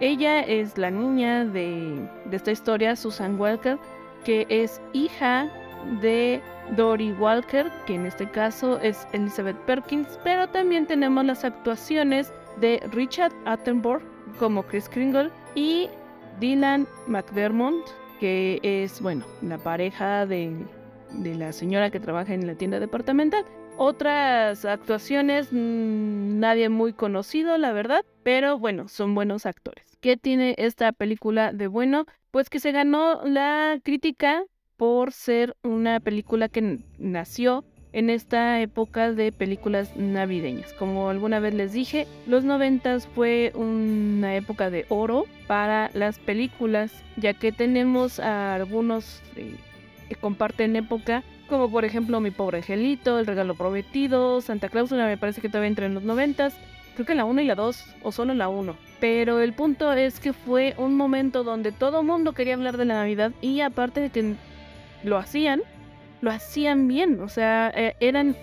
Ella 0.00 0.40
es 0.40 0.78
la 0.78 0.90
niña 0.90 1.44
de, 1.44 2.08
esta 2.30 2.52
historia, 2.52 2.94
Susan 2.94 3.38
Walker, 3.38 3.78
que 4.24 4.46
es 4.48 4.80
hija 4.92 5.50
de 6.00 6.40
Dory 6.76 7.12
Walker, 7.12 7.70
que 7.86 7.94
en 7.94 8.06
este 8.06 8.30
caso 8.30 8.78
es 8.80 9.06
Elizabeth 9.12 9.56
Perkins, 9.66 10.18
pero 10.22 10.48
también 10.48 10.86
tenemos 10.86 11.24
las 11.24 11.44
actuaciones 11.44 12.32
de 12.60 12.80
Richard 12.92 13.32
Attenborough 13.44 14.02
como 14.38 14.62
Chris 14.62 14.88
Kringle 14.88 15.30
y 15.54 15.88
Dylan 16.38 16.86
McDermott, 17.06 17.97
que 18.18 18.60
es, 18.62 19.00
bueno, 19.00 19.24
la 19.42 19.58
pareja 19.58 20.26
de, 20.26 20.52
la 21.22 21.52
señora 21.52 21.90
que 21.90 22.00
trabaja 22.00 22.34
en 22.34 22.46
la 22.46 22.54
tienda 22.54 22.80
departamental. 22.80 23.44
Otras 23.76 24.64
actuaciones, 24.64 25.48
mm, 25.52 26.40
nadie 26.40 26.68
muy 26.68 26.92
conocido, 26.92 27.56
la 27.58 27.72
verdad, 27.72 28.04
pero 28.22 28.58
bueno, 28.58 28.88
son 28.88 29.14
buenos 29.14 29.46
actores. 29.46 29.96
¿Qué 30.00 30.16
tiene 30.16 30.54
esta 30.58 30.92
película 30.92 31.52
de 31.52 31.68
bueno? 31.68 32.06
Pues 32.30 32.50
que 32.50 32.60
se 32.60 32.72
ganó 32.72 33.24
la 33.24 33.78
crítica 33.82 34.44
por 34.76 35.12
ser 35.12 35.56
una 35.62 36.00
película 36.00 36.48
que 36.48 36.80
nació 36.98 37.64
en 37.92 38.10
esta 38.10 38.60
época 38.60 39.12
de 39.12 39.32
películas 39.32 39.96
navideñas. 39.96 40.72
Como 40.74 41.08
alguna 41.08 41.40
vez 41.40 41.54
les 41.54 41.72
dije, 41.72 42.06
los 42.26 42.44
noventas 42.44 43.06
fue 43.06 43.52
una 43.54 44.36
época 44.36 44.70
de 44.70 44.86
oro 44.88 45.26
para 45.46 45.90
las 45.94 46.18
películas, 46.18 46.92
ya 47.16 47.34
que 47.34 47.52
tenemos 47.52 48.20
a 48.20 48.54
algunos 48.54 49.22
eh, 49.36 49.54
que 50.08 50.14
comparten 50.14 50.76
época, 50.76 51.22
como 51.48 51.70
por 51.70 51.84
ejemplo 51.84 52.20
Mi 52.20 52.30
Pobre 52.30 52.58
Angelito, 52.58 53.18
El 53.18 53.26
Regalo 53.26 53.54
Prometido, 53.54 54.40
Santa 54.40 54.68
Clausula, 54.68 55.06
me 55.06 55.16
parece 55.16 55.40
que 55.40 55.48
todavía 55.48 55.68
entra 55.68 55.86
en 55.86 55.94
los 55.94 56.02
noventas, 56.02 56.54
creo 56.94 57.06
que 57.06 57.14
la 57.14 57.24
1 57.24 57.40
y 57.40 57.44
la 57.46 57.54
2, 57.54 57.84
o 58.02 58.12
solo 58.12 58.34
la 58.34 58.48
1. 58.48 58.76
Pero 59.00 59.40
el 59.40 59.52
punto 59.52 59.92
es 59.92 60.20
que 60.20 60.32
fue 60.32 60.74
un 60.76 60.94
momento 60.94 61.44
donde 61.44 61.72
todo 61.72 62.02
mundo 62.02 62.32
quería 62.32 62.54
hablar 62.54 62.76
de 62.76 62.84
la 62.84 62.94
Navidad 62.94 63.32
y 63.40 63.60
aparte 63.60 64.00
de 64.00 64.10
que 64.10 64.34
lo 65.04 65.16
hacían, 65.16 65.62
lo 66.20 66.30
hacían 66.30 66.88
bien, 66.88 67.20
o 67.20 67.28
sea, 67.28 67.72
eh, 67.74 67.96
eran 68.00 68.36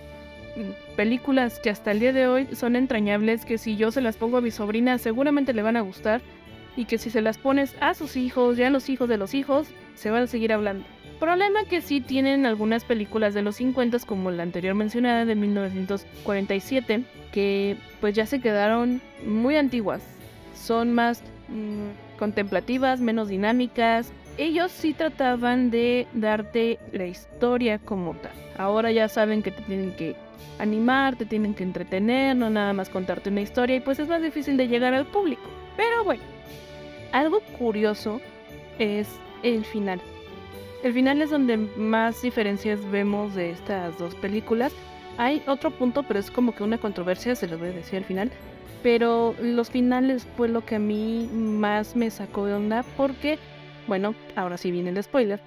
películas 0.95 1.59
que 1.59 1.69
hasta 1.69 1.91
el 1.91 1.99
día 1.99 2.13
de 2.13 2.27
hoy 2.27 2.47
son 2.53 2.75
entrañables, 2.75 3.45
que 3.45 3.57
si 3.57 3.75
yo 3.75 3.91
se 3.91 4.01
las 4.01 4.15
pongo 4.15 4.37
a 4.37 4.41
mi 4.41 4.51
sobrina 4.51 4.97
seguramente 4.97 5.53
le 5.53 5.61
van 5.61 5.75
a 5.75 5.81
gustar 5.81 6.21
y 6.77 6.85
que 6.85 6.97
si 6.97 7.09
se 7.09 7.21
las 7.21 7.37
pones 7.37 7.75
a 7.79 7.93
sus 7.93 8.15
hijos, 8.15 8.57
ya 8.57 8.69
los 8.69 8.89
hijos 8.89 9.09
de 9.09 9.17
los 9.17 9.33
hijos, 9.33 9.67
se 9.95 10.11
van 10.11 10.23
a 10.23 10.27
seguir 10.27 10.53
hablando. 10.53 10.85
Problema 11.19 11.63
que 11.63 11.79
sí 11.81 12.01
tienen 12.01 12.45
algunas 12.45 12.83
películas 12.83 13.33
de 13.33 13.41
los 13.41 13.55
50 13.55 13.99
como 13.99 14.31
la 14.31 14.43
anterior 14.43 14.75
mencionada 14.75 15.23
de 15.23 15.35
1947, 15.35 17.03
que 17.31 17.77
pues 18.01 18.13
ya 18.13 18.25
se 18.25 18.41
quedaron 18.41 19.01
muy 19.25 19.55
antiguas. 19.55 20.01
Son 20.53 20.93
más 20.93 21.21
mm, 21.47 22.17
contemplativas, 22.19 22.99
menos 22.99 23.29
dinámicas, 23.29 24.11
ellos 24.37 24.71
sí 24.71 24.93
trataban 24.93 25.71
de 25.71 26.07
darte 26.13 26.79
la 26.91 27.05
historia 27.05 27.79
como 27.79 28.13
tal. 28.15 28.33
Ahora 28.57 28.91
ya 28.91 29.07
saben 29.07 29.41
que 29.41 29.51
te 29.51 29.61
tienen 29.63 29.95
que 29.95 30.15
animar, 30.59 31.15
te 31.15 31.25
tienen 31.25 31.53
que 31.53 31.63
entretener, 31.63 32.35
no 32.35 32.49
nada 32.49 32.73
más 32.73 32.89
contarte 32.89 33.29
una 33.29 33.41
historia 33.41 33.77
y 33.77 33.79
pues 33.79 33.99
es 33.99 34.07
más 34.07 34.21
difícil 34.21 34.57
de 34.57 34.67
llegar 34.67 34.93
al 34.93 35.05
público. 35.05 35.43
Pero 35.77 36.03
bueno, 36.03 36.23
algo 37.11 37.41
curioso 37.57 38.21
es 38.79 39.07
el 39.43 39.65
final. 39.65 40.01
El 40.83 40.93
final 40.93 41.21
es 41.21 41.29
donde 41.29 41.57
más 41.57 42.21
diferencias 42.21 42.79
vemos 42.91 43.35
de 43.35 43.51
estas 43.51 43.97
dos 43.97 44.13
películas. 44.15 44.71
Hay 45.17 45.41
otro 45.47 45.71
punto, 45.71 46.03
pero 46.03 46.19
es 46.19 46.29
como 46.29 46.53
que 46.53 46.63
una 46.63 46.77
controversia, 46.77 47.35
se 47.35 47.47
los 47.47 47.59
voy 47.59 47.69
a 47.69 47.73
decir 47.73 47.97
al 47.97 48.05
final. 48.05 48.31
Pero 48.83 49.33
los 49.41 49.71
finales 49.71 50.27
fue 50.37 50.47
lo 50.47 50.63
que 50.63 50.75
a 50.75 50.79
mí 50.79 51.27
más 51.33 51.95
me 51.95 52.11
sacó 52.11 52.45
de 52.45 52.53
onda 52.53 52.85
porque 52.97 53.39
bueno, 53.87 54.15
ahora 54.35 54.57
sí 54.57 54.71
viene 54.71 54.89
el 54.89 55.03
spoiler. 55.03 55.41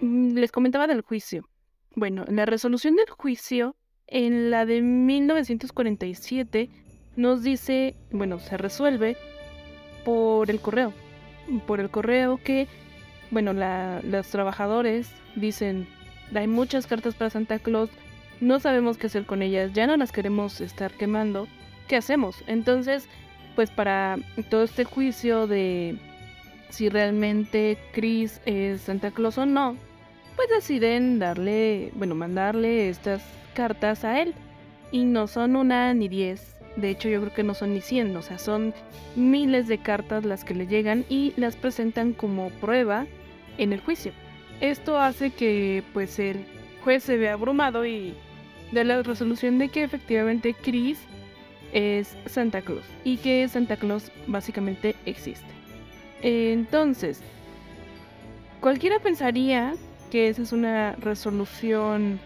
Mm, 0.00 0.34
les 0.34 0.52
comentaba 0.52 0.86
del 0.86 1.02
juicio. 1.02 1.48
Bueno, 1.96 2.24
la 2.28 2.46
resolución 2.46 2.96
del 2.96 3.10
juicio, 3.10 3.76
en 4.06 4.50
la 4.50 4.66
de 4.66 4.82
1947, 4.82 6.70
nos 7.16 7.42
dice, 7.42 7.96
bueno, 8.10 8.38
se 8.38 8.56
resuelve 8.56 9.16
por 10.04 10.50
el 10.50 10.60
correo. 10.60 10.92
Por 11.66 11.80
el 11.80 11.90
correo 11.90 12.38
que, 12.42 12.68
bueno, 13.30 13.52
los 13.52 14.28
trabajadores 14.28 15.10
dicen, 15.34 15.88
hay 16.34 16.46
muchas 16.46 16.86
cartas 16.86 17.14
para 17.14 17.30
Santa 17.30 17.58
Claus, 17.58 17.90
no 18.40 18.60
sabemos 18.60 18.96
qué 18.96 19.08
hacer 19.08 19.26
con 19.26 19.42
ellas, 19.42 19.72
ya 19.72 19.86
no 19.86 19.96
las 19.96 20.12
queremos 20.12 20.60
estar 20.60 20.92
quemando, 20.92 21.48
¿qué 21.88 21.96
hacemos? 21.96 22.42
Entonces, 22.46 23.08
pues 23.56 23.70
para 23.70 24.18
todo 24.48 24.62
este 24.62 24.84
juicio 24.84 25.46
de 25.46 25.98
si 26.70 26.88
realmente 26.88 27.76
Chris 27.92 28.40
es 28.46 28.80
Santa 28.82 29.10
Claus 29.10 29.38
o 29.38 29.46
no, 29.46 29.76
pues 30.36 30.48
deciden 30.48 31.18
darle, 31.18 31.90
bueno, 31.94 32.14
mandarle 32.14 32.88
estas 32.88 33.22
cartas 33.54 34.04
a 34.04 34.20
él. 34.22 34.34
Y 34.92 35.04
no 35.04 35.28
son 35.28 35.54
una 35.54 35.94
ni 35.94 36.08
diez, 36.08 36.56
de 36.74 36.90
hecho 36.90 37.08
yo 37.08 37.20
creo 37.20 37.32
que 37.32 37.42
no 37.44 37.54
son 37.54 37.74
ni 37.74 37.80
cien, 37.80 38.16
o 38.16 38.22
sea, 38.22 38.38
son 38.38 38.74
miles 39.14 39.68
de 39.68 39.78
cartas 39.78 40.24
las 40.24 40.44
que 40.44 40.54
le 40.54 40.66
llegan 40.66 41.04
y 41.08 41.32
las 41.36 41.54
presentan 41.54 42.12
como 42.12 42.50
prueba 42.50 43.06
en 43.58 43.72
el 43.72 43.80
juicio. 43.80 44.12
Esto 44.60 44.98
hace 44.98 45.30
que 45.30 45.84
pues 45.92 46.18
el 46.18 46.44
juez 46.82 47.04
se 47.04 47.16
vea 47.16 47.34
abrumado 47.34 47.86
y 47.86 48.14
dé 48.72 48.84
la 48.84 49.02
resolución 49.02 49.58
de 49.58 49.68
que 49.68 49.84
efectivamente 49.84 50.54
Chris 50.60 50.98
es 51.72 52.16
Santa 52.26 52.60
Claus 52.60 52.84
y 53.04 53.18
que 53.18 53.46
Santa 53.46 53.76
Claus 53.76 54.10
básicamente 54.26 54.96
existe. 55.06 55.59
Entonces, 56.22 57.22
cualquiera 58.60 58.98
pensaría 58.98 59.74
que 60.10 60.28
esa 60.28 60.42
es 60.42 60.52
una 60.52 60.92
resolución 60.96 62.20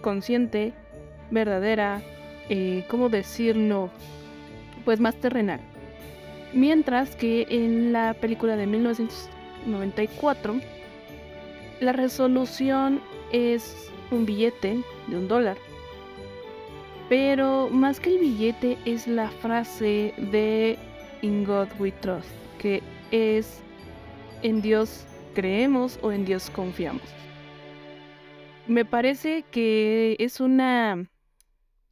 consciente, 0.00 0.72
verdadera, 1.30 2.00
eh, 2.48 2.84
¿cómo 2.88 3.08
decirlo? 3.10 3.90
Pues 4.84 4.98
más 5.00 5.14
terrenal. 5.16 5.60
Mientras 6.54 7.14
que 7.16 7.46
en 7.50 7.92
la 7.92 8.14
película 8.14 8.56
de 8.56 8.66
1994, 8.66 10.60
la 11.80 11.92
resolución 11.92 13.00
es 13.30 13.90
un 14.10 14.26
billete 14.26 14.82
de 15.06 15.16
un 15.16 15.28
dólar. 15.28 15.56
Pero 17.08 17.68
más 17.70 18.00
que 18.00 18.10
el 18.10 18.18
billete 18.20 18.78
es 18.84 19.06
la 19.06 19.28
frase 19.28 20.14
de 20.16 20.78
In 21.22 21.44
God 21.44 21.68
We 21.78 21.92
Trust 21.92 22.49
que 22.60 22.82
es 23.10 23.62
en 24.42 24.60
Dios 24.60 25.06
creemos 25.34 25.98
o 26.02 26.12
en 26.12 26.24
Dios 26.24 26.50
confiamos. 26.50 27.02
Me 28.66 28.84
parece 28.84 29.44
que 29.50 30.16
es 30.18 30.40
una 30.40 31.08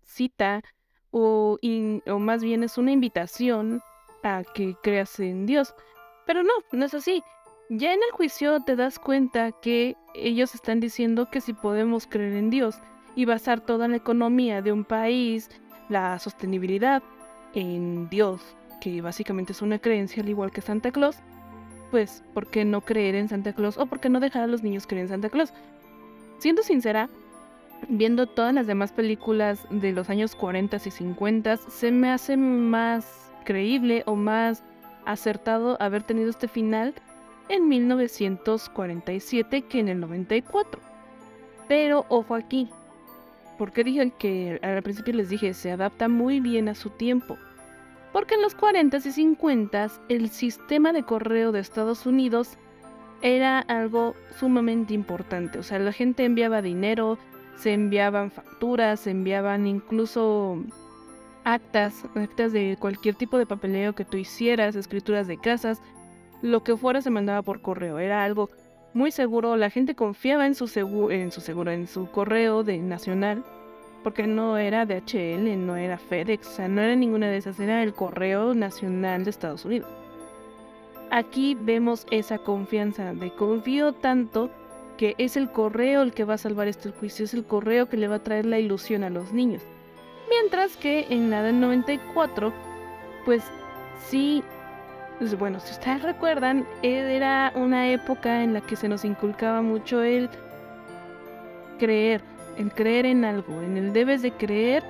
cita 0.04 0.62
o, 1.10 1.58
o 2.06 2.18
más 2.18 2.42
bien 2.44 2.62
es 2.62 2.76
una 2.78 2.92
invitación 2.92 3.80
a 4.22 4.42
que 4.54 4.76
creas 4.82 5.18
en 5.20 5.46
Dios. 5.46 5.74
Pero 6.26 6.42
no, 6.42 6.52
no 6.72 6.84
es 6.84 6.94
así. 6.94 7.22
Ya 7.70 7.92
en 7.92 8.00
el 8.02 8.10
juicio 8.12 8.60
te 8.60 8.76
das 8.76 8.98
cuenta 8.98 9.52
que 9.52 9.96
ellos 10.14 10.54
están 10.54 10.80
diciendo 10.80 11.30
que 11.30 11.40
si 11.40 11.52
podemos 11.54 12.06
creer 12.06 12.34
en 12.34 12.50
Dios 12.50 12.76
y 13.16 13.24
basar 13.24 13.60
toda 13.60 13.88
la 13.88 13.96
economía 13.96 14.62
de 14.62 14.72
un 14.72 14.84
país, 14.84 15.50
la 15.88 16.18
sostenibilidad 16.18 17.02
en 17.54 18.08
Dios, 18.08 18.57
que 18.80 19.00
básicamente 19.00 19.52
es 19.52 19.62
una 19.62 19.78
creencia 19.78 20.22
al 20.22 20.28
igual 20.28 20.50
que 20.50 20.60
Santa 20.60 20.90
Claus, 20.90 21.16
pues 21.90 22.22
¿por 22.34 22.46
qué 22.48 22.64
no 22.64 22.80
creer 22.82 23.14
en 23.14 23.28
Santa 23.28 23.52
Claus 23.52 23.78
o 23.78 23.86
por 23.86 24.00
qué 24.00 24.08
no 24.08 24.20
dejar 24.20 24.42
a 24.42 24.46
los 24.46 24.62
niños 24.62 24.86
creer 24.86 25.02
en 25.02 25.08
Santa 25.08 25.30
Claus? 25.30 25.52
Siendo 26.38 26.62
sincera, 26.62 27.08
viendo 27.88 28.26
todas 28.26 28.54
las 28.54 28.66
demás 28.66 28.92
películas 28.92 29.66
de 29.70 29.92
los 29.92 30.10
años 30.10 30.34
40 30.34 30.76
y 30.84 30.90
50, 30.90 31.56
se 31.56 31.90
me 31.90 32.10
hace 32.10 32.36
más 32.36 33.32
creíble 33.44 34.02
o 34.06 34.14
más 34.14 34.62
acertado 35.06 35.76
haber 35.80 36.02
tenido 36.02 36.30
este 36.30 36.48
final 36.48 36.94
en 37.48 37.68
1947 37.68 39.62
que 39.62 39.80
en 39.80 39.88
el 39.88 40.00
94. 40.00 40.80
Pero 41.66 42.04
ojo 42.08 42.34
aquí, 42.34 42.68
porque 43.58 43.84
dije 43.84 44.12
que 44.18 44.58
al 44.62 44.82
principio 44.82 45.14
les 45.14 45.28
dije, 45.28 45.54
se 45.54 45.70
adapta 45.72 46.08
muy 46.08 46.40
bien 46.40 46.68
a 46.68 46.74
su 46.74 46.90
tiempo. 46.90 47.36
Porque 48.18 48.34
en 48.34 48.42
los 48.42 48.56
40s 48.56 49.06
y 49.06 49.36
50s 49.36 50.00
el 50.08 50.30
sistema 50.30 50.92
de 50.92 51.04
correo 51.04 51.52
de 51.52 51.60
Estados 51.60 52.04
Unidos 52.04 52.58
era 53.22 53.60
algo 53.60 54.16
sumamente 54.40 54.92
importante. 54.92 55.60
O 55.60 55.62
sea, 55.62 55.78
la 55.78 55.92
gente 55.92 56.24
enviaba 56.24 56.60
dinero, 56.60 57.16
se 57.54 57.74
enviaban 57.74 58.32
facturas, 58.32 58.98
se 58.98 59.12
enviaban 59.12 59.68
incluso 59.68 60.60
actas, 61.44 62.06
actas 62.16 62.52
de 62.52 62.76
cualquier 62.80 63.14
tipo 63.14 63.38
de 63.38 63.46
papeleo 63.46 63.94
que 63.94 64.04
tú 64.04 64.16
hicieras, 64.16 64.74
escrituras 64.74 65.28
de 65.28 65.38
casas, 65.38 65.80
lo 66.42 66.64
que 66.64 66.76
fuera 66.76 67.00
se 67.00 67.10
mandaba 67.10 67.42
por 67.42 67.62
correo. 67.62 68.00
Era 68.00 68.24
algo 68.24 68.50
muy 68.94 69.12
seguro, 69.12 69.56
la 69.56 69.70
gente 69.70 69.94
confiaba 69.94 70.44
en 70.44 70.56
su, 70.56 70.64
en 71.12 71.30
su 71.30 71.40
seguro, 71.40 71.70
en 71.70 71.86
su 71.86 72.10
correo 72.10 72.64
de 72.64 72.78
nacional 72.78 73.44
porque 74.02 74.26
no 74.26 74.56
era 74.56 74.86
DHL, 74.86 75.66
no 75.66 75.76
era 75.76 75.98
FedEx, 75.98 76.46
o 76.46 76.50
sea, 76.50 76.68
no 76.68 76.80
era 76.80 76.94
ninguna 76.94 77.28
de 77.28 77.36
esas, 77.36 77.58
era 77.60 77.82
el 77.82 77.94
Correo 77.94 78.54
Nacional 78.54 79.24
de 79.24 79.30
Estados 79.30 79.64
Unidos. 79.64 79.88
Aquí 81.10 81.56
vemos 81.58 82.06
esa 82.10 82.38
confianza 82.38 83.14
de 83.14 83.30
confío 83.30 83.92
tanto 83.92 84.50
que 84.98 85.14
es 85.16 85.36
el 85.36 85.50
correo 85.50 86.02
el 86.02 86.12
que 86.12 86.24
va 86.24 86.34
a 86.34 86.38
salvar 86.38 86.68
este 86.68 86.90
juicio, 86.90 87.24
es 87.24 87.32
el 87.32 87.44
correo 87.44 87.88
que 87.88 87.96
le 87.96 88.08
va 88.08 88.16
a 88.16 88.24
traer 88.24 88.44
la 88.44 88.58
ilusión 88.58 89.04
a 89.04 89.10
los 89.10 89.32
niños. 89.32 89.62
Mientras 90.28 90.76
que 90.76 91.06
en 91.08 91.30
la 91.30 91.42
del 91.42 91.60
94, 91.60 92.52
pues 93.24 93.42
sí, 94.08 94.42
pues 95.18 95.38
bueno, 95.38 95.60
si 95.60 95.72
ustedes 95.72 96.02
recuerdan, 96.02 96.66
era 96.82 97.52
una 97.54 97.90
época 97.90 98.42
en 98.42 98.52
la 98.52 98.60
que 98.60 98.76
se 98.76 98.88
nos 98.88 99.04
inculcaba 99.04 99.62
mucho 99.62 100.02
el 100.02 100.28
creer, 101.78 102.20
el 102.58 102.72
creer 102.72 103.06
en 103.06 103.24
algo, 103.24 103.62
en 103.62 103.76
el 103.76 103.92
debes 103.92 104.22
de 104.22 104.32
creer 104.32 104.82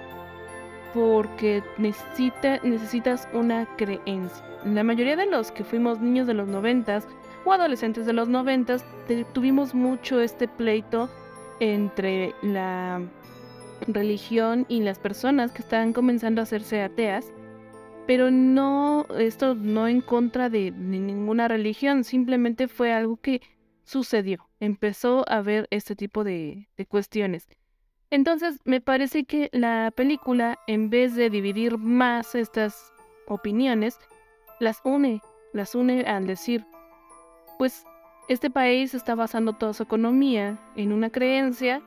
porque 0.94 1.62
necesita, 1.76 2.58
necesitas 2.62 3.28
una 3.32 3.66
creencia. 3.76 4.44
La 4.64 4.82
mayoría 4.82 5.16
de 5.16 5.26
los 5.26 5.52
que 5.52 5.64
fuimos 5.64 6.00
niños 6.00 6.26
de 6.26 6.34
los 6.34 6.48
noventas 6.48 7.06
o 7.44 7.52
adolescentes 7.52 8.06
de 8.06 8.12
los 8.12 8.28
noventas 8.28 8.84
tuvimos 9.32 9.74
mucho 9.74 10.20
este 10.20 10.48
pleito 10.48 11.08
entre 11.60 12.34
la 12.42 13.00
religión 13.86 14.66
y 14.68 14.80
las 14.80 14.98
personas 14.98 15.52
que 15.52 15.62
estaban 15.62 15.92
comenzando 15.92 16.40
a 16.40 16.44
hacerse 16.44 16.82
ateas, 16.82 17.32
pero 18.06 18.30
no, 18.30 19.06
esto 19.18 19.54
no 19.54 19.86
en 19.86 20.00
contra 20.00 20.48
de, 20.48 20.70
ninguna 20.70 21.48
religión, 21.48 22.04
simplemente 22.04 22.66
fue 22.66 22.92
algo 22.92 23.18
que 23.18 23.42
sucedió, 23.88 24.48
empezó 24.60 25.24
a 25.28 25.38
haber 25.38 25.66
este 25.70 25.96
tipo 25.96 26.22
de, 26.22 26.68
de 26.76 26.86
cuestiones. 26.86 27.48
Entonces, 28.10 28.60
me 28.64 28.80
parece 28.80 29.24
que 29.24 29.48
la 29.52 29.90
película, 29.94 30.58
en 30.66 30.90
vez 30.90 31.14
de 31.14 31.30
dividir 31.30 31.78
más 31.78 32.34
estas 32.34 32.92
opiniones, 33.26 33.98
las 34.60 34.80
une, 34.84 35.20
las 35.52 35.74
une 35.74 36.02
al 36.02 36.26
decir, 36.26 36.64
pues 37.58 37.84
este 38.28 38.50
país 38.50 38.94
está 38.94 39.14
basando 39.14 39.54
toda 39.54 39.72
su 39.72 39.82
economía 39.82 40.58
en 40.76 40.92
una 40.92 41.10
creencia, 41.10 41.82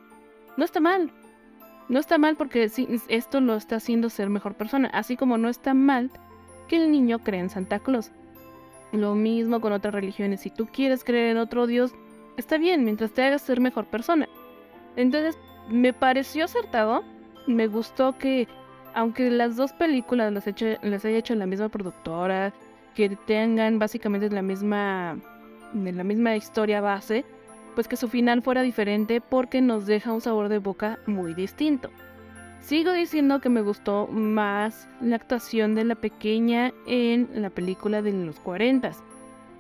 no 0.57 0.65
está 0.65 0.79
mal. 0.79 1.11
No 1.87 1.99
está 1.99 2.17
mal 2.17 2.35
porque 2.35 2.71
esto 3.09 3.41
lo 3.41 3.55
está 3.55 3.75
haciendo 3.75 4.09
ser 4.09 4.29
mejor 4.29 4.55
persona, 4.55 4.89
así 4.93 5.17
como 5.17 5.37
no 5.37 5.49
está 5.49 5.73
mal 5.73 6.09
que 6.67 6.77
el 6.77 6.89
niño 6.89 7.19
crea 7.19 7.41
en 7.41 7.49
Santa 7.49 7.79
Claus. 7.79 8.11
Lo 8.91 9.15
mismo 9.15 9.61
con 9.61 9.73
otras 9.73 9.93
religiones, 9.93 10.41
si 10.41 10.49
tú 10.49 10.67
quieres 10.67 11.03
creer 11.03 11.31
en 11.31 11.37
otro 11.37 11.65
Dios, 11.67 11.93
está 12.37 12.57
bien, 12.57 12.83
mientras 12.83 13.11
te 13.11 13.23
hagas 13.23 13.41
ser 13.41 13.61
mejor 13.61 13.85
persona. 13.85 14.27
Entonces, 14.95 15.37
me 15.69 15.93
pareció 15.93 16.45
acertado, 16.45 17.03
me 17.47 17.67
gustó 17.67 18.17
que, 18.17 18.47
aunque 18.93 19.29
las 19.29 19.55
dos 19.55 19.71
películas 19.73 20.33
las, 20.33 20.45
las 20.81 21.05
haya 21.05 21.17
hecho 21.17 21.35
la 21.35 21.45
misma 21.45 21.69
productora, 21.69 22.53
que 22.95 23.15
tengan 23.25 23.79
básicamente 23.79 24.29
la 24.29 24.41
misma, 24.41 25.17
la 25.73 26.03
misma 26.03 26.35
historia 26.35 26.81
base, 26.81 27.23
pues 27.75 27.87
que 27.87 27.95
su 27.95 28.09
final 28.09 28.41
fuera 28.41 28.61
diferente 28.61 29.21
porque 29.21 29.61
nos 29.61 29.85
deja 29.85 30.11
un 30.11 30.21
sabor 30.21 30.49
de 30.49 30.57
boca 30.57 30.99
muy 31.07 31.33
distinto. 31.33 31.89
Sigo 32.61 32.93
diciendo 32.93 33.41
que 33.41 33.49
me 33.49 33.61
gustó 33.61 34.07
más 34.07 34.87
la 35.01 35.15
actuación 35.15 35.75
de 35.75 35.83
la 35.83 35.95
pequeña 35.95 36.71
en 36.85 37.27
la 37.33 37.49
película 37.49 38.01
de 38.01 38.13
los 38.13 38.39
40, 38.39 38.91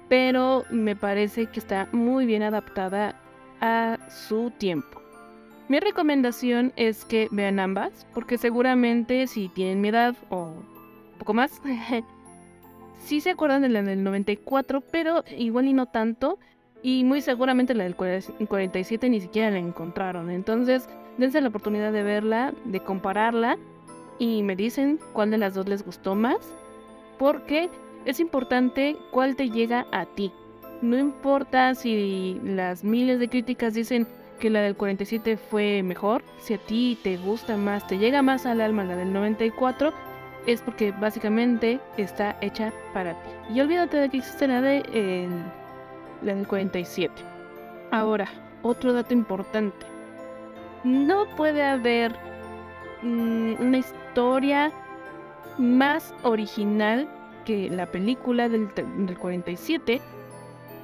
pero 0.07 0.65
me 0.69 0.95
parece 0.95 1.47
que 1.47 1.59
está 1.59 1.89
muy 1.91 2.25
bien 2.25 2.43
adaptada 2.43 3.19
a 3.59 3.97
su 4.09 4.51
tiempo. 4.51 5.01
Mi 5.67 5.79
recomendación 5.79 6.73
es 6.75 7.03
que 7.05 7.27
vean 7.31 7.59
ambas, 7.59 8.05
porque 8.13 8.37
seguramente 8.37 9.25
si 9.27 9.49
tienen 9.49 9.81
mi 9.81 9.87
edad 9.87 10.15
o 10.29 10.53
un 11.13 11.17
poco 11.17 11.33
más, 11.33 11.61
sí 13.03 13.19
se 13.19 13.31
acuerdan 13.31 13.63
de 13.63 13.69
la 13.69 13.81
del 13.81 14.03
94, 14.03 14.81
pero 14.81 15.23
igual 15.37 15.67
y 15.67 15.73
no 15.73 15.87
tanto. 15.87 16.39
Y 16.83 17.03
muy 17.03 17.21
seguramente 17.21 17.73
la 17.73 17.83
del 17.83 17.95
47 17.95 19.09
ni 19.09 19.21
siquiera 19.21 19.51
la 19.51 19.59
encontraron. 19.59 20.29
Entonces, 20.29 20.89
dense 21.17 21.41
la 21.41 21.49
oportunidad 21.49 21.91
de 21.91 22.03
verla, 22.03 22.53
de 22.65 22.79
compararla 22.79 23.57
y 24.17 24.43
me 24.43 24.55
dicen 24.55 24.99
cuál 25.13 25.31
de 25.31 25.37
las 25.37 25.53
dos 25.53 25.67
les 25.67 25.85
gustó 25.85 26.15
más. 26.15 26.37
Porque 27.19 27.69
es 28.05 28.19
importante 28.19 28.97
cuál 29.11 29.35
te 29.35 29.49
llega 29.49 29.85
a 29.91 30.05
ti. 30.05 30.31
No 30.81 30.97
importa 30.97 31.75
si 31.75 32.41
las 32.43 32.83
miles 32.83 33.19
de 33.19 33.29
críticas 33.29 33.75
dicen 33.75 34.07
que 34.39 34.49
la 34.49 34.61
del 34.61 34.75
47 34.75 35.37
fue 35.37 35.83
mejor. 35.83 36.23
Si 36.39 36.55
a 36.55 36.57
ti 36.57 36.97
te 37.03 37.17
gusta 37.17 37.55
más, 37.57 37.87
te 37.87 37.99
llega 37.99 38.23
más 38.23 38.45
al 38.45 38.59
alma 38.59 38.83
la 38.83 38.95
del 38.95 39.13
94, 39.13 39.93
es 40.47 40.61
porque 40.61 40.91
básicamente 40.91 41.79
está 41.97 42.35
hecha 42.41 42.73
para 42.93 43.13
ti. 43.13 43.29
Y 43.53 43.61
olvídate 43.61 43.97
de 43.97 44.09
que 44.09 44.17
existe 44.17 44.47
la, 44.47 44.61
de, 44.61 45.27
la 46.21 46.35
del 46.35 46.47
47. 46.47 47.13
Ahora, 47.91 48.27
otro 48.61 48.93
dato 48.93 49.13
importante. 49.13 49.85
No 50.83 51.25
puede 51.35 51.63
haber 51.63 52.15
mm, 53.01 53.53
una 53.59 53.77
historia 53.77 54.71
más 55.57 56.13
original 56.23 57.07
que 57.45 57.69
la 57.69 57.85
película 57.85 58.49
del, 58.49 58.69
del 58.75 59.17
47 59.17 60.01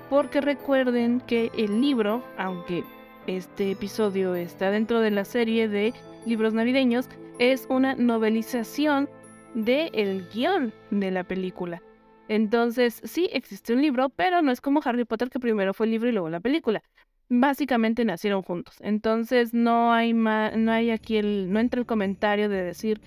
porque 0.09 0.41
recuerden 0.41 1.21
que 1.21 1.51
el 1.57 1.81
libro, 1.81 2.23
aunque 2.37 2.83
este 3.27 3.71
episodio 3.71 4.35
está 4.35 4.71
dentro 4.71 5.01
de 5.01 5.11
la 5.11 5.25
serie 5.25 5.67
de 5.67 5.93
libros 6.25 6.53
navideños, 6.53 7.09
es 7.39 7.65
una 7.69 7.95
novelización 7.95 9.09
del 9.53 9.89
el 9.93 10.27
guion 10.33 10.73
de 10.91 11.11
la 11.11 11.23
película. 11.23 11.81
Entonces, 12.27 13.01
sí 13.03 13.29
existe 13.31 13.73
un 13.73 13.81
libro, 13.81 14.09
pero 14.09 14.41
no 14.41 14.51
es 14.51 14.61
como 14.61 14.81
Harry 14.83 15.05
Potter 15.05 15.29
que 15.29 15.39
primero 15.39 15.73
fue 15.73 15.85
el 15.85 15.91
libro 15.91 16.09
y 16.09 16.11
luego 16.11 16.29
la 16.29 16.39
película. 16.39 16.83
Básicamente 17.29 18.05
nacieron 18.05 18.41
juntos. 18.41 18.75
Entonces, 18.81 19.53
no 19.53 19.93
hay 19.93 20.13
no 20.13 20.71
hay 20.71 20.91
aquí 20.91 21.17
el 21.17 21.51
no 21.51 21.59
entra 21.59 21.79
el 21.79 21.85
comentario 21.85 22.49
de 22.49 22.63
decir 22.63 23.01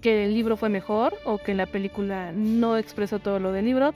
que 0.00 0.24
el 0.24 0.34
libro 0.34 0.56
fue 0.56 0.68
mejor 0.68 1.14
o 1.24 1.38
que 1.38 1.54
la 1.54 1.66
película 1.66 2.32
no 2.32 2.76
expresó 2.76 3.18
todo 3.18 3.38
lo 3.38 3.52
del 3.52 3.66
libro, 3.66 3.94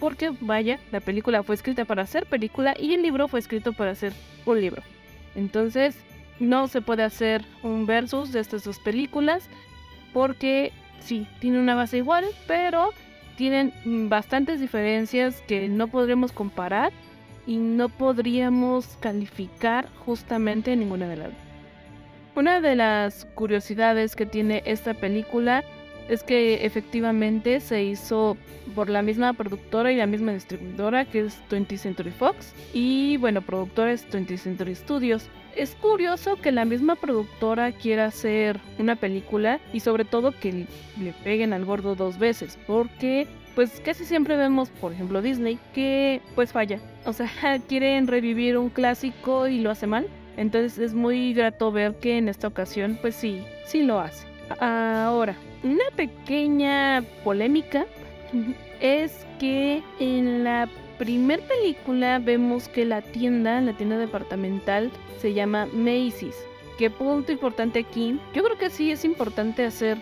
porque 0.00 0.32
vaya, 0.40 0.78
la 0.92 1.00
película 1.00 1.42
fue 1.42 1.54
escrita 1.54 1.84
para 1.84 2.06
ser 2.06 2.26
película 2.26 2.74
y 2.78 2.94
el 2.94 3.02
libro 3.02 3.28
fue 3.28 3.40
escrito 3.40 3.72
para 3.72 3.94
ser 3.94 4.12
un 4.46 4.60
libro. 4.60 4.82
Entonces, 5.34 5.96
no 6.40 6.68
se 6.68 6.80
puede 6.80 7.02
hacer 7.02 7.44
un 7.62 7.86
versus 7.86 8.32
de 8.32 8.40
estas 8.40 8.64
dos 8.64 8.78
películas 8.78 9.48
porque 10.12 10.72
sí, 11.00 11.26
tiene 11.40 11.58
una 11.58 11.74
base 11.74 11.98
igual, 11.98 12.24
pero 12.46 12.90
tienen 13.36 13.72
bastantes 14.08 14.60
diferencias 14.60 15.42
que 15.46 15.68
no 15.68 15.88
podremos 15.88 16.32
comparar 16.32 16.92
y 17.46 17.56
no 17.56 17.88
podríamos 17.88 18.96
calificar 19.00 19.88
justamente 20.04 20.74
ninguna 20.76 21.08
de 21.08 21.16
las. 21.16 21.30
Una 22.36 22.60
de 22.60 22.74
las 22.74 23.26
curiosidades 23.34 24.16
que 24.16 24.26
tiene 24.26 24.62
esta 24.66 24.94
película 24.94 25.62
es 26.08 26.22
que 26.22 26.64
efectivamente 26.64 27.60
se 27.60 27.82
hizo 27.82 28.36
por 28.74 28.88
la 28.88 29.02
misma 29.02 29.32
productora 29.32 29.92
y 29.92 29.96
la 29.96 30.06
misma 30.06 30.32
distribuidora 30.32 31.04
que 31.04 31.20
es 31.20 31.40
20th 31.50 31.78
Century 31.78 32.10
Fox 32.10 32.54
y 32.72 33.16
bueno, 33.18 33.42
productora 33.42 33.92
es 33.92 34.08
20th 34.08 34.38
Century 34.38 34.74
Studios. 34.74 35.28
Es 35.56 35.76
curioso 35.76 36.36
que 36.36 36.50
la 36.50 36.64
misma 36.64 36.96
productora 36.96 37.70
quiera 37.70 38.06
hacer 38.06 38.60
una 38.78 38.96
película 38.96 39.60
y 39.72 39.80
sobre 39.80 40.04
todo 40.04 40.32
que 40.32 40.66
le 41.00 41.12
peguen 41.22 41.52
al 41.52 41.64
gordo 41.64 41.94
dos 41.94 42.18
veces, 42.18 42.58
porque 42.66 43.28
pues 43.54 43.80
casi 43.84 44.04
siempre 44.04 44.36
vemos, 44.36 44.68
por 44.70 44.92
ejemplo, 44.92 45.22
Disney 45.22 45.58
que 45.72 46.20
pues 46.34 46.52
falla. 46.52 46.80
O 47.04 47.12
sea, 47.12 47.30
quieren 47.68 48.08
revivir 48.08 48.58
un 48.58 48.68
clásico 48.68 49.46
y 49.46 49.60
lo 49.60 49.70
hace 49.70 49.86
mal. 49.86 50.08
Entonces 50.36 50.78
es 50.78 50.94
muy 50.94 51.32
grato 51.32 51.70
ver 51.70 51.94
que 52.00 52.18
en 52.18 52.28
esta 52.28 52.48
ocasión 52.48 52.98
pues 53.00 53.14
sí, 53.14 53.44
sí 53.66 53.84
lo 53.84 54.00
hace. 54.00 54.26
Ahora, 54.58 55.36
una 55.64 55.84
pequeña 55.96 57.02
polémica 57.24 57.86
es 58.80 59.26
que 59.40 59.82
en 59.98 60.44
la 60.44 60.68
primer 60.98 61.40
película 61.40 62.18
vemos 62.18 62.68
que 62.68 62.84
la 62.84 63.02
tienda, 63.02 63.60
la 63.60 63.72
tienda 63.72 63.98
departamental, 63.98 64.90
se 65.20 65.32
llama 65.32 65.66
Macy's. 65.72 66.36
¿Qué 66.78 66.90
punto 66.90 67.32
importante 67.32 67.80
aquí? 67.80 68.20
Yo 68.34 68.42
creo 68.42 68.58
que 68.58 68.68
sí 68.68 68.90
es 68.90 69.04
importante 69.04 69.64
hacer 69.64 69.98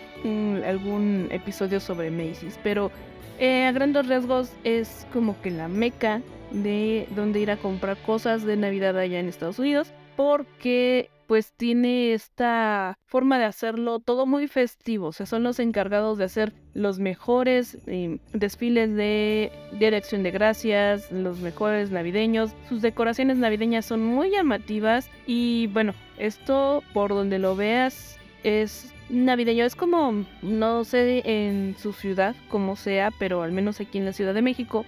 algún 0.65 1.27
episodio 1.31 1.79
sobre 1.79 2.11
Macy's, 2.11 2.59
pero 2.63 2.91
eh, 3.39 3.65
a 3.65 3.71
grandes 3.71 4.07
rasgos 4.07 4.51
es 4.63 5.07
como 5.13 5.39
que 5.41 5.51
la 5.51 5.67
meca 5.67 6.21
de 6.51 7.07
donde 7.15 7.39
ir 7.39 7.51
a 7.51 7.57
comprar 7.57 7.97
cosas 7.97 8.43
de 8.43 8.57
Navidad 8.57 8.97
allá 8.97 9.19
en 9.19 9.27
Estados 9.27 9.59
Unidos, 9.59 9.93
porque 10.15 11.09
pues 11.27 11.53
tiene 11.53 12.13
esta 12.13 12.97
forma 13.05 13.37
de 13.39 13.45
hacerlo 13.45 13.99
todo 13.99 14.25
muy 14.25 14.47
festivo. 14.47 15.07
O 15.07 15.11
sea, 15.11 15.25
son 15.25 15.43
los 15.43 15.59
encargados 15.59 16.17
de 16.17 16.25
hacer 16.25 16.53
los 16.73 16.99
mejores 16.99 17.77
eh, 17.87 18.19
desfiles 18.33 18.95
de 18.95 19.51
dirección 19.79 20.23
de 20.23 20.31
Gracias, 20.31 21.11
los 21.11 21.39
mejores 21.39 21.91
navideños. 21.91 22.51
Sus 22.69 22.81
decoraciones 22.81 23.37
navideñas 23.37 23.85
son 23.85 24.03
muy 24.03 24.31
llamativas 24.31 25.09
y 25.25 25.67
bueno, 25.67 25.93
esto 26.17 26.83
por 26.93 27.11
donde 27.11 27.39
lo 27.39 27.55
veas 27.55 28.17
es 28.43 28.93
navideño. 29.09 29.65
Es 29.65 29.75
como, 29.75 30.25
no 30.41 30.83
sé 30.83 31.21
en 31.25 31.75
su 31.77 31.93
ciudad 31.93 32.35
como 32.49 32.75
sea, 32.75 33.11
pero 33.19 33.43
al 33.43 33.51
menos 33.51 33.79
aquí 33.79 33.97
en 33.97 34.05
la 34.05 34.13
Ciudad 34.13 34.33
de 34.33 34.41
México 34.41 34.85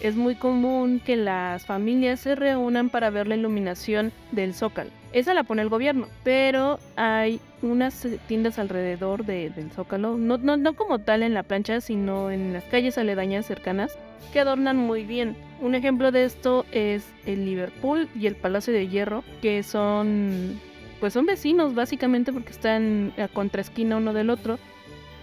es 0.00 0.16
muy 0.16 0.34
común 0.34 1.00
que 1.04 1.16
las 1.16 1.64
familias 1.64 2.20
se 2.20 2.34
reúnan 2.34 2.90
para 2.90 3.10
ver 3.10 3.26
la 3.26 3.36
iluminación 3.36 4.12
del 4.32 4.54
zócalo. 4.54 4.90
Esa 5.12 5.34
la 5.34 5.44
pone 5.44 5.62
el 5.62 5.68
gobierno, 5.68 6.08
pero 6.24 6.78
hay 6.96 7.40
unas 7.60 8.06
tiendas 8.26 8.58
alrededor 8.58 9.24
del 9.24 9.70
zócalo, 9.70 10.16
no, 10.16 10.38
no, 10.38 10.56
no 10.56 10.74
como 10.74 10.98
tal 11.00 11.22
en 11.22 11.34
la 11.34 11.42
plancha, 11.42 11.80
sino 11.80 12.30
en 12.30 12.52
las 12.52 12.64
calles 12.64 12.96
aledañas 12.96 13.46
cercanas, 13.46 13.96
que 14.32 14.40
adornan 14.40 14.78
muy 14.78 15.04
bien. 15.04 15.36
Un 15.60 15.74
ejemplo 15.74 16.10
de 16.12 16.24
esto 16.24 16.64
es 16.72 17.04
el 17.26 17.44
Liverpool 17.44 18.08
y 18.18 18.26
el 18.26 18.36
Palacio 18.36 18.72
de 18.72 18.88
Hierro, 18.88 19.22
que 19.42 19.62
son 19.62 20.58
pues 20.98 21.14
son 21.14 21.26
vecinos 21.26 21.74
básicamente 21.74 22.32
porque 22.32 22.52
están 22.52 23.12
a 23.18 23.26
contraesquina 23.26 23.96
uno 23.96 24.12
del 24.12 24.30
otro 24.30 24.60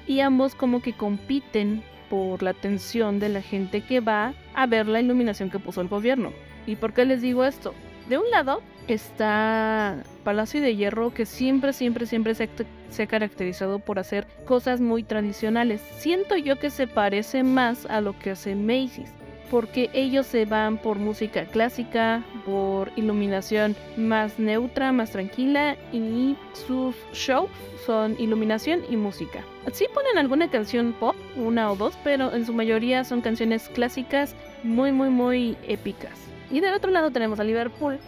y 0.08 0.20
ambos 0.20 0.54
como 0.54 0.82
que 0.82 0.92
compiten 0.92 1.84
por 2.10 2.44
la 2.44 2.52
atención 2.52 3.20
de 3.20 3.30
la 3.30 3.42
gente 3.42 3.82
que 3.82 4.00
va 4.00 4.34
a 4.54 4.66
ver 4.66 4.88
la 4.88 5.00
iluminación 5.00 5.50
que 5.50 5.60
puso 5.60 5.82
el 5.82 5.88
gobierno. 5.88 6.32
¿Y 6.66 6.76
por 6.76 6.94
qué 6.94 7.06
les 7.06 7.22
digo 7.22 7.46
esto? 7.46 7.74
De 8.10 8.18
un 8.18 8.30
lado 8.32 8.62
está 8.88 10.04
Palacio 10.24 10.62
de 10.62 10.76
Hierro, 10.76 11.14
que 11.14 11.26
siempre, 11.26 11.74
siempre, 11.74 12.06
siempre 12.06 12.34
se 12.36 13.04
ha, 13.04 13.08
caracterizado 13.08 13.80
por 13.80 14.00
hacer 14.00 14.28
cosas 14.46 14.82
muy 14.82 15.04
tradicionales. 15.04 15.82
Siento 15.98 16.36
yo 16.36 16.58
que 16.58 16.70
se 16.70 16.88
parece 16.88 17.44
más 17.44 17.86
a 17.86 18.02
lo 18.02 18.18
que 18.18 18.32
hace 18.32 18.56
Macy's 18.56 19.14
porque 19.50 19.90
ellos 19.94 20.26
se 20.26 20.46
van 20.46 20.78
por 20.78 20.98
música 20.98 21.46
clásica, 21.46 22.24
por 22.46 22.92
iluminación 22.96 23.76
más 23.98 24.40
neutra, 24.40 24.92
más 24.92 25.12
tranquila 25.12 25.76
y 25.92 26.36
sus 26.54 26.96
shows 27.14 27.50
son 27.86 28.16
iluminación 28.20 28.82
y 28.90 28.98
música. 28.98 29.44
Sí 29.72 29.86
ponen 29.94 30.18
alguna 30.18 30.50
canción 30.50 30.94
pop, 31.00 31.16
una 31.36 31.72
o 31.72 31.76
dos, 31.76 31.98
pero 32.04 32.34
en 32.34 32.46
su 32.46 32.54
mayoría 32.54 33.04
son 33.04 33.22
canciones 33.22 33.70
clásicas 33.70 34.36
muy 34.64 34.92
muy 34.92 35.10
muy 35.10 35.58
épicas. 35.68 36.20
Y 36.52 36.60
del 36.60 36.74
otro 36.74 36.92
lado 36.92 37.12
tenemos 37.12 37.40
a 37.40 37.44
Liverpool 37.44 38.00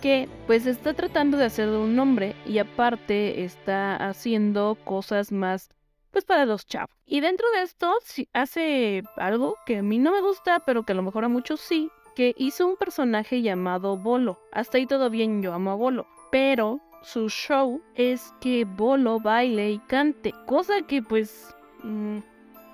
que 0.00 0.28
pues 0.46 0.66
está 0.66 0.94
tratando 0.94 1.38
de 1.38 1.46
hacer 1.46 1.68
un 1.68 1.96
nombre 1.96 2.34
y 2.46 2.58
aparte 2.58 3.44
está 3.44 3.96
haciendo 3.96 4.76
cosas 4.84 5.32
más 5.32 5.70
pues 6.16 6.24
para 6.24 6.46
los 6.46 6.64
chavos. 6.66 6.88
Y 7.04 7.20
dentro 7.20 7.46
de 7.50 7.60
esto 7.60 7.94
hace 8.32 9.02
algo 9.16 9.58
que 9.66 9.76
a 9.76 9.82
mí 9.82 9.98
no 9.98 10.12
me 10.12 10.22
gusta, 10.22 10.60
pero 10.60 10.82
que 10.82 10.92
a 10.92 10.94
lo 10.94 11.02
mejor 11.02 11.26
a 11.26 11.28
muchos 11.28 11.60
sí, 11.60 11.90
que 12.14 12.34
hizo 12.38 12.66
un 12.66 12.76
personaje 12.76 13.42
llamado 13.42 13.98
Bolo. 13.98 14.40
Hasta 14.50 14.78
ahí 14.78 14.86
todo 14.86 15.10
bien, 15.10 15.42
yo 15.42 15.52
amo 15.52 15.72
a 15.72 15.74
Bolo. 15.74 16.06
Pero 16.32 16.80
su 17.02 17.28
show 17.28 17.82
es 17.96 18.32
que 18.40 18.64
Bolo 18.64 19.20
baile 19.20 19.72
y 19.72 19.78
cante, 19.78 20.32
cosa 20.46 20.80
que 20.88 21.02
pues... 21.02 21.54
Mm, 21.82 22.20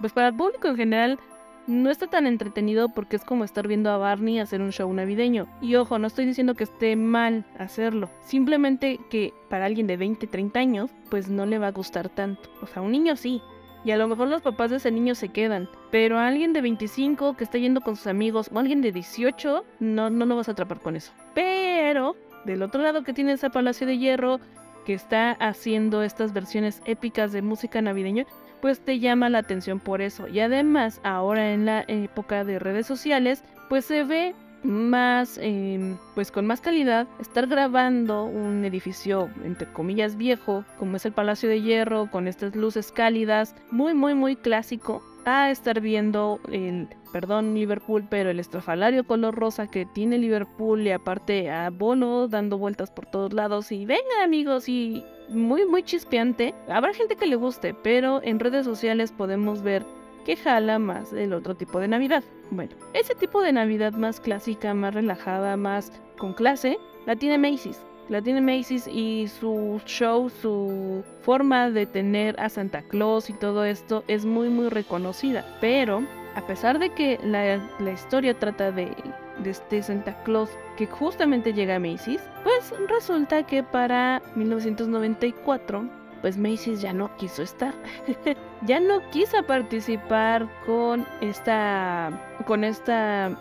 pues 0.00 0.12
para 0.12 0.28
el 0.28 0.36
público 0.36 0.68
en 0.68 0.76
general 0.76 1.18
no 1.66 1.90
está 1.90 2.06
tan 2.06 2.26
entretenido 2.26 2.88
porque 2.88 3.16
es 3.16 3.24
como 3.24 3.44
estar 3.44 3.68
viendo 3.68 3.90
a 3.90 3.96
Barney 3.96 4.38
hacer 4.38 4.60
un 4.60 4.72
show 4.72 4.92
navideño. 4.92 5.46
Y 5.60 5.76
ojo, 5.76 5.98
no 5.98 6.06
estoy 6.06 6.26
diciendo 6.26 6.54
que 6.54 6.64
esté 6.64 6.96
mal 6.96 7.44
hacerlo, 7.58 8.10
simplemente 8.20 8.98
que 9.10 9.32
para 9.48 9.66
alguien 9.66 9.86
de 9.86 9.96
20, 9.96 10.26
30 10.26 10.58
años, 10.58 10.90
pues 11.10 11.28
no 11.28 11.46
le 11.46 11.58
va 11.58 11.68
a 11.68 11.72
gustar 11.72 12.08
tanto. 12.08 12.50
O 12.60 12.66
sea, 12.66 12.82
un 12.82 12.92
niño 12.92 13.16
sí. 13.16 13.42
Y 13.84 13.90
a 13.90 13.96
lo 13.96 14.06
mejor 14.06 14.28
los 14.28 14.42
papás 14.42 14.70
de 14.70 14.76
ese 14.76 14.92
niño 14.92 15.14
se 15.14 15.30
quedan. 15.30 15.68
Pero 15.90 16.18
a 16.18 16.28
alguien 16.28 16.52
de 16.52 16.60
25 16.60 17.36
que 17.36 17.44
está 17.44 17.58
yendo 17.58 17.80
con 17.80 17.96
sus 17.96 18.06
amigos 18.06 18.48
o 18.52 18.58
alguien 18.58 18.80
de 18.80 18.92
18, 18.92 19.64
no, 19.80 20.10
no 20.10 20.24
lo 20.24 20.36
vas 20.36 20.48
a 20.48 20.52
atrapar 20.52 20.80
con 20.80 20.94
eso. 20.94 21.12
Pero, 21.34 22.16
del 22.44 22.62
otro 22.62 22.80
lado 22.80 23.02
que 23.02 23.12
tiene 23.12 23.32
ese 23.32 23.50
Palacio 23.50 23.86
de 23.86 23.98
Hierro, 23.98 24.38
que 24.84 24.94
está 24.94 25.32
haciendo 25.32 26.02
estas 26.02 26.32
versiones 26.32 26.82
épicas 26.84 27.32
de 27.32 27.42
música 27.42 27.82
navideña, 27.82 28.26
pues 28.62 28.80
te 28.80 29.00
llama 29.00 29.28
la 29.28 29.38
atención 29.38 29.80
por 29.80 30.00
eso. 30.00 30.28
Y 30.28 30.40
además, 30.40 31.00
ahora 31.02 31.52
en 31.52 31.66
la 31.66 31.84
época 31.88 32.44
de 32.44 32.60
redes 32.60 32.86
sociales, 32.86 33.44
pues 33.68 33.84
se 33.84 34.04
ve 34.04 34.34
más, 34.62 35.36
em, 35.42 35.98
pues 36.14 36.30
con 36.30 36.46
más 36.46 36.60
calidad, 36.60 37.08
estar 37.20 37.48
grabando 37.48 38.24
un 38.24 38.64
edificio, 38.64 39.28
entre 39.44 39.66
comillas, 39.72 40.16
viejo, 40.16 40.64
como 40.78 40.96
es 40.96 41.04
el 41.04 41.12
Palacio 41.12 41.48
de 41.48 41.60
Hierro, 41.60 42.08
con 42.10 42.28
estas 42.28 42.54
luces 42.54 42.92
cálidas, 42.92 43.56
muy, 43.72 43.94
muy, 43.94 44.14
muy 44.14 44.36
clásico, 44.36 45.02
a 45.24 45.50
estar 45.50 45.80
viendo 45.80 46.40
el, 46.50 46.88
perdón, 47.12 47.54
Liverpool, 47.54 48.06
pero 48.08 48.30
el 48.30 48.40
estrafalario 48.40 49.04
color 49.04 49.34
rosa 49.34 49.68
que 49.68 49.86
tiene 49.86 50.18
Liverpool 50.18 50.86
y 50.86 50.90
aparte 50.90 51.50
a 51.50 51.70
Bono 51.70 52.28
dando 52.28 52.58
vueltas 52.58 52.90
por 52.90 53.06
todos 53.06 53.32
lados 53.32 53.70
y 53.70 53.86
venga 53.86 54.24
amigos 54.24 54.68
y 54.68 55.04
muy 55.32 55.66
muy 55.66 55.82
chispeante. 55.82 56.54
Habrá 56.68 56.92
gente 56.94 57.16
que 57.16 57.26
le 57.26 57.36
guste, 57.36 57.74
pero 57.74 58.22
en 58.22 58.40
redes 58.40 58.64
sociales 58.64 59.12
podemos 59.12 59.62
ver 59.62 59.84
que 60.24 60.36
jala 60.36 60.78
más 60.78 61.12
el 61.12 61.32
otro 61.32 61.54
tipo 61.54 61.80
de 61.80 61.88
Navidad. 61.88 62.22
Bueno, 62.50 62.72
ese 62.94 63.14
tipo 63.14 63.42
de 63.42 63.52
Navidad 63.52 63.92
más 63.92 64.20
clásica, 64.20 64.74
más 64.74 64.94
relajada, 64.94 65.56
más 65.56 65.92
con 66.18 66.32
clase, 66.32 66.78
la 67.06 67.16
tiene 67.16 67.38
Macy's. 67.38 67.80
La 68.08 68.20
tiene 68.20 68.40
Macy's 68.40 68.86
y 68.88 69.28
su 69.28 69.80
show, 69.86 70.28
su 70.28 71.02
forma 71.22 71.70
de 71.70 71.86
tener 71.86 72.38
a 72.38 72.48
Santa 72.48 72.82
Claus 72.82 73.30
y 73.30 73.32
todo 73.32 73.64
esto 73.64 74.04
es 74.08 74.24
muy 74.24 74.48
muy 74.48 74.68
reconocida. 74.68 75.44
Pero 75.60 76.02
a 76.34 76.46
pesar 76.46 76.78
de 76.78 76.90
que 76.90 77.18
la, 77.24 77.56
la 77.78 77.92
historia 77.92 78.38
trata 78.38 78.72
de, 78.72 78.94
de 79.42 79.50
este 79.50 79.82
Santa 79.82 80.22
Claus 80.24 80.50
que 80.76 80.86
justamente 80.86 81.52
llega 81.52 81.76
a 81.76 81.78
Macy's, 81.78 82.22
pues 82.44 82.72
resulta 82.88 83.44
que 83.44 83.62
para 83.62 84.22
1994 84.34 86.02
pues 86.22 86.38
Macy's 86.38 86.80
ya 86.80 86.92
no 86.92 87.14
quiso 87.16 87.42
estar. 87.42 87.74
ya 88.66 88.80
no 88.80 89.00
quiso 89.10 89.42
participar 89.42 90.48
con 90.64 91.04
esta 91.20 92.10
con 92.46 92.64
esta 92.64 93.36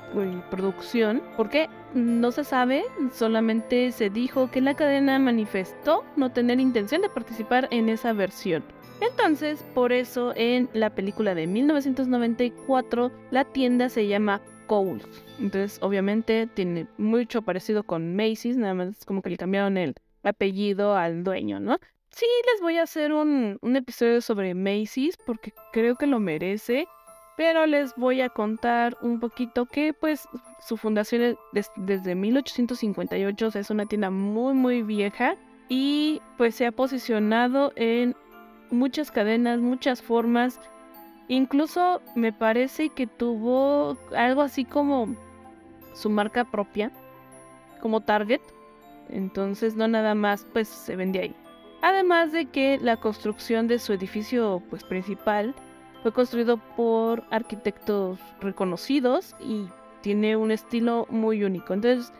producción 0.49 1.21
porque 1.37 1.69
no 1.93 2.31
se 2.31 2.43
sabe, 2.43 2.83
solamente 3.13 3.91
se 3.91 4.09
dijo 4.09 4.49
que 4.49 4.61
la 4.61 4.73
cadena 4.73 5.19
manifestó 5.19 6.03
no 6.15 6.31
tener 6.31 6.59
intención 6.59 7.01
de 7.01 7.09
participar 7.09 7.67
en 7.71 7.89
esa 7.89 8.13
versión. 8.13 8.63
Entonces, 9.01 9.63
por 9.73 9.91
eso 9.91 10.31
en 10.35 10.69
la 10.73 10.91
película 10.91 11.33
de 11.33 11.47
1994 11.47 13.11
la 13.31 13.45
tienda 13.45 13.89
se 13.89 14.07
llama 14.07 14.41
Entonces, 15.39 15.79
obviamente 15.81 16.47
tiene 16.47 16.87
mucho 16.97 17.41
parecido 17.41 17.83
con 17.83 18.15
Macy's, 18.15 18.57
nada 18.57 18.73
más 18.73 19.05
como 19.05 19.21
que 19.21 19.29
le 19.29 19.37
cambiaron 19.37 19.77
el 19.77 19.95
apellido 20.23 20.95
al 20.95 21.23
dueño, 21.23 21.59
¿no? 21.59 21.77
Sí, 22.09 22.25
les 22.51 22.61
voy 22.61 22.77
a 22.77 22.83
hacer 22.83 23.13
un, 23.13 23.59
episodio 23.75 24.21
sobre 24.21 24.53
Macy's 24.53 25.17
porque 25.25 25.53
creo 25.71 25.95
que 25.95 26.07
lo 26.07 26.19
merece. 26.19 26.87
Pero 27.37 27.65
les 27.65 27.95
voy 27.95 28.21
a 28.21 28.29
contar 28.29 28.97
un 29.01 29.19
poquito 29.19 29.65
que 29.65 29.93
pues 29.93 30.27
su 30.59 30.77
fundación 30.77 31.37
es 31.53 31.71
desde 31.75 32.13
1858, 32.13 33.47
o 33.47 33.51
sea, 33.51 33.61
es 33.61 33.69
una 33.69 33.85
tienda 33.85 34.11
muy 34.11 34.53
muy 34.53 34.83
vieja 34.83 35.37
y 35.69 36.21
pues 36.37 36.55
se 36.55 36.65
ha 36.65 36.71
posicionado 36.73 37.71
en 37.77 38.15
muchas 38.69 39.11
cadenas, 39.11 39.59
muchas 39.59 40.01
formas. 40.01 40.59
Incluso 41.31 42.01
me 42.13 42.33
parece 42.33 42.89
que 42.89 43.07
tuvo 43.07 43.97
algo 44.13 44.41
así 44.41 44.65
como 44.65 45.15
su 45.93 46.09
marca 46.09 46.43
propia, 46.43 46.91
como 47.79 48.01
Target. 48.01 48.41
Entonces 49.07 49.77
no 49.77 49.87
nada 49.87 50.13
más 50.13 50.45
pues 50.51 50.67
se 50.67 50.97
vende 50.97 51.19
ahí. 51.21 51.35
Además 51.81 52.33
de 52.33 52.47
que 52.47 52.79
la 52.81 52.97
construcción 52.97 53.69
de 53.69 53.79
su 53.79 53.93
edificio 53.93 54.61
pues, 54.69 54.83
principal 54.83 55.55
fue 56.03 56.11
construido 56.11 56.57
por 56.75 57.23
arquitectos 57.31 58.19
reconocidos 58.41 59.33
y 59.39 59.69
tiene 60.01 60.35
un 60.35 60.51
estilo 60.51 61.07
muy 61.09 61.45
único. 61.45 61.73
Entonces, 61.73 62.11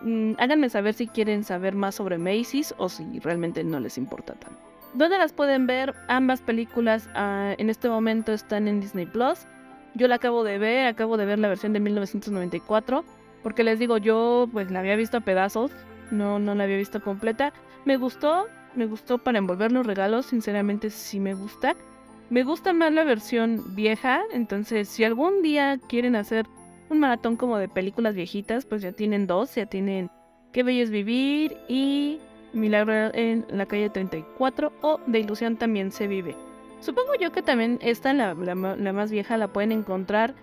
mm, 0.00 0.32
háganme 0.38 0.70
saber 0.70 0.94
si 0.94 1.08
quieren 1.08 1.44
saber 1.44 1.74
más 1.74 1.96
sobre 1.96 2.16
Macy's 2.16 2.74
o 2.78 2.88
si 2.88 3.18
realmente 3.18 3.62
no 3.64 3.80
les 3.80 3.98
importa 3.98 4.32
tanto. 4.32 4.75
¿Dónde 4.94 5.18
las 5.18 5.32
pueden 5.32 5.66
ver? 5.66 5.94
Ambas 6.08 6.40
películas 6.40 7.08
ah, 7.14 7.54
en 7.58 7.70
este 7.70 7.88
momento 7.88 8.32
están 8.32 8.68
en 8.68 8.80
Disney 8.80 9.06
Plus. 9.06 9.46
Yo 9.94 10.08
la 10.08 10.16
acabo 10.16 10.44
de 10.44 10.58
ver, 10.58 10.86
acabo 10.86 11.16
de 11.16 11.26
ver 11.26 11.38
la 11.38 11.48
versión 11.48 11.72
de 11.72 11.80
1994, 11.80 13.04
porque 13.42 13.64
les 13.64 13.78
digo, 13.78 13.98
yo 13.98 14.48
pues 14.52 14.70
la 14.70 14.80
había 14.80 14.96
visto 14.96 15.18
a 15.18 15.20
pedazos, 15.20 15.70
no, 16.10 16.38
no 16.38 16.54
la 16.54 16.64
había 16.64 16.76
visto 16.76 17.02
completa. 17.02 17.52
Me 17.84 17.96
gustó, 17.96 18.46
me 18.74 18.86
gustó 18.86 19.18
para 19.18 19.38
envolver 19.38 19.72
los 19.72 19.86
regalos, 19.86 20.26
sinceramente 20.26 20.90
sí 20.90 21.20
me 21.20 21.34
gusta. 21.34 21.76
Me 22.28 22.42
gusta 22.42 22.72
más 22.72 22.92
la 22.92 23.04
versión 23.04 23.62
vieja, 23.74 24.22
entonces 24.32 24.88
si 24.88 25.04
algún 25.04 25.42
día 25.42 25.78
quieren 25.88 26.16
hacer 26.16 26.46
un 26.90 27.00
maratón 27.00 27.36
como 27.36 27.56
de 27.58 27.68
películas 27.68 28.14
viejitas, 28.14 28.66
pues 28.66 28.82
ya 28.82 28.92
tienen 28.92 29.26
dos, 29.26 29.54
ya 29.54 29.66
tienen 29.66 30.10
Qué 30.56 30.62
bello 30.62 30.84
es 30.84 30.90
vivir 30.90 31.54
y 31.68 32.18
Milagro 32.56 33.14
en 33.14 33.46
la 33.48 33.66
calle 33.66 33.90
34 33.90 34.72
o 34.82 35.00
De 35.06 35.20
ilusión 35.20 35.56
también 35.56 35.92
se 35.92 36.06
vive. 36.06 36.34
Supongo 36.80 37.14
yo 37.20 37.32
que 37.32 37.42
también 37.42 37.78
esta, 37.82 38.12
la, 38.12 38.34
la, 38.34 38.54
la 38.54 38.92
más 38.92 39.10
vieja, 39.10 39.36
la 39.36 39.48
pueden 39.48 39.72
encontrar 39.72 40.34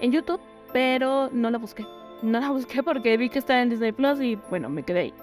en 0.00 0.12
YouTube, 0.12 0.40
pero 0.72 1.30
no 1.32 1.50
la 1.50 1.58
busqué. 1.58 1.86
No 2.22 2.40
la 2.40 2.50
busqué 2.52 2.82
porque 2.82 3.16
vi 3.16 3.28
que 3.30 3.38
estaba 3.38 3.62
en 3.62 3.70
Disney 3.70 3.92
Plus 3.92 4.20
y 4.20 4.36
bueno, 4.50 4.68
me 4.68 4.82
quedé 4.82 5.00
ahí. 5.00 5.14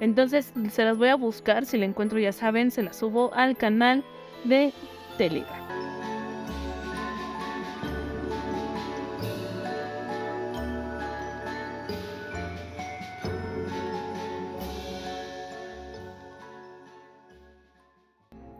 Entonces 0.00 0.52
se 0.70 0.84
las 0.84 0.98
voy 0.98 1.08
a 1.08 1.14
buscar, 1.14 1.64
si 1.64 1.78
la 1.78 1.84
encuentro 1.84 2.18
ya 2.18 2.32
saben, 2.32 2.70
se 2.70 2.82
las 2.82 2.96
subo 2.96 3.32
al 3.34 3.56
canal 3.56 4.04
de 4.44 4.72
Telegram. 5.16 5.71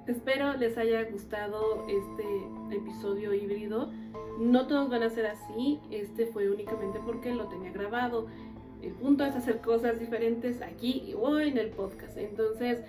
Espero 0.07 0.55
les 0.55 0.77
haya 0.79 1.05
gustado 1.05 1.87
este 1.88 2.77
episodio 2.77 3.33
híbrido. 3.33 3.93
No 4.38 4.67
todos 4.67 4.91
van 4.91 5.05
a 5.05 5.11
ser 5.11 5.27
así, 5.27 5.79
este 5.91 6.27
fue 6.27 6.51
únicamente 6.51 6.99
porque 7.05 7.33
lo 7.33 7.47
tenía 7.47 7.71
grabado. 7.71 8.27
El 8.83 8.93
punto 8.95 9.25
es 9.25 9.37
hacer 9.37 9.61
cosas 9.61 10.01
diferentes 10.01 10.61
aquí 10.61 11.15
o 11.17 11.38
en 11.38 11.57
el 11.57 11.69
podcast. 11.69 12.17
Entonces, 12.17 12.83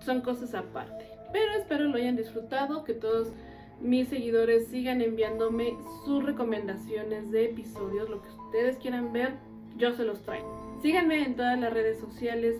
son 0.00 0.22
cosas 0.22 0.54
aparte. 0.54 1.06
Pero 1.32 1.52
espero 1.52 1.84
lo 1.84 1.96
hayan 1.96 2.16
disfrutado, 2.16 2.82
que 2.82 2.94
todos 2.94 3.32
mis 3.80 4.08
seguidores 4.08 4.66
sigan 4.68 5.02
enviándome 5.02 5.76
sus 6.04 6.24
recomendaciones 6.24 7.30
de 7.30 7.46
episodios, 7.46 8.10
lo 8.10 8.22
que 8.22 8.28
ustedes 8.28 8.76
quieran 8.78 9.12
ver. 9.12 9.34
yo 9.76 9.92
se 9.92 10.04
los 10.04 10.20
traigo. 10.22 10.78
Síganme 10.82 11.24
en 11.24 11.36
todas 11.36 11.58
las 11.58 11.72
redes 11.72 11.98
sociales 11.98 12.56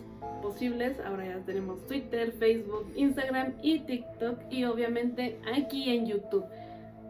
Ahora 1.05 1.25
ya 1.25 1.39
tenemos 1.39 1.85
Twitter, 1.87 2.31
Facebook, 2.31 2.91
Instagram 2.95 3.53
y 3.63 3.79
TikTok 3.79 4.39
y 4.51 4.65
obviamente 4.65 5.39
aquí 5.51 5.89
en 5.89 6.05
YouTube. 6.05 6.45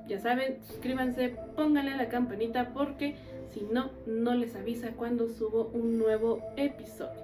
Ya 0.07 0.19
saben, 0.19 0.59
suscríbanse, 0.63 1.35
pónganle 1.55 1.97
la 1.97 2.07
campanita 2.07 2.73
porque 2.73 3.15
si 3.53 3.61
no, 3.71 3.91
no 4.07 4.35
les 4.35 4.55
avisa 4.55 4.91
cuando 4.91 5.27
subo 5.27 5.69
un 5.73 5.97
nuevo 5.97 6.41
episodio. 6.55 7.21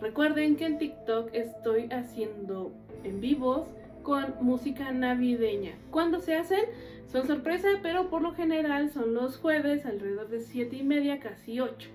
Recuerden 0.00 0.56
que 0.56 0.64
en 0.64 0.78
TikTok 0.78 1.28
estoy 1.34 1.88
haciendo 1.92 2.72
en 3.04 3.20
vivos 3.20 3.66
con 4.02 4.34
música 4.40 4.92
navideña. 4.92 5.72
¿Cuándo 5.90 6.20
se 6.20 6.36
hacen? 6.36 6.64
Son 7.12 7.26
sorpresa, 7.26 7.68
pero 7.82 8.08
por 8.08 8.22
lo 8.22 8.32
general 8.32 8.90
son 8.90 9.14
los 9.14 9.36
jueves 9.36 9.84
alrededor 9.84 10.28
de 10.30 10.40
7 10.40 10.74
y 10.74 10.82
media, 10.82 11.20
casi 11.20 11.60
8. 11.60 11.90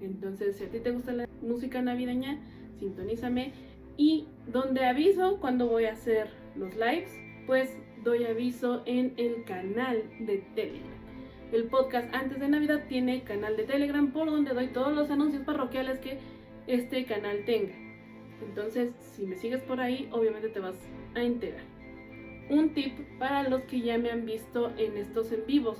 Entonces, 0.00 0.56
si 0.56 0.64
a 0.64 0.68
ti 0.68 0.80
te 0.80 0.90
gusta 0.90 1.12
la 1.12 1.28
música 1.42 1.80
navideña, 1.80 2.40
sintonízame. 2.84 3.52
Y 3.96 4.26
donde 4.46 4.84
aviso 4.84 5.38
cuando 5.40 5.68
voy 5.68 5.84
a 5.86 5.92
hacer 5.92 6.28
los 6.56 6.74
lives, 6.74 7.10
pues 7.46 7.70
doy 8.02 8.24
aviso 8.24 8.82
en 8.86 9.14
el 9.16 9.44
canal 9.44 10.02
de 10.20 10.38
Telegram. 10.54 10.92
El 11.52 11.64
podcast 11.64 12.12
antes 12.14 12.40
de 12.40 12.48
Navidad 12.48 12.84
tiene 12.88 13.22
canal 13.22 13.56
de 13.56 13.64
Telegram 13.64 14.10
por 14.10 14.30
donde 14.30 14.52
doy 14.52 14.68
todos 14.68 14.94
los 14.94 15.10
anuncios 15.10 15.44
parroquiales 15.44 16.00
que 16.00 16.18
este 16.66 17.04
canal 17.04 17.44
tenga. 17.44 17.74
Entonces, 18.46 18.92
si 19.00 19.24
me 19.24 19.36
sigues 19.36 19.62
por 19.62 19.80
ahí, 19.80 20.08
obviamente 20.12 20.48
te 20.48 20.60
vas 20.60 20.76
a 21.14 21.22
enterar. 21.22 21.62
Un 22.50 22.74
tip 22.74 22.98
para 23.18 23.48
los 23.48 23.62
que 23.62 23.80
ya 23.80 23.96
me 23.96 24.10
han 24.10 24.26
visto 24.26 24.72
en 24.76 24.96
estos 24.98 25.32
en 25.32 25.46
vivos. 25.46 25.78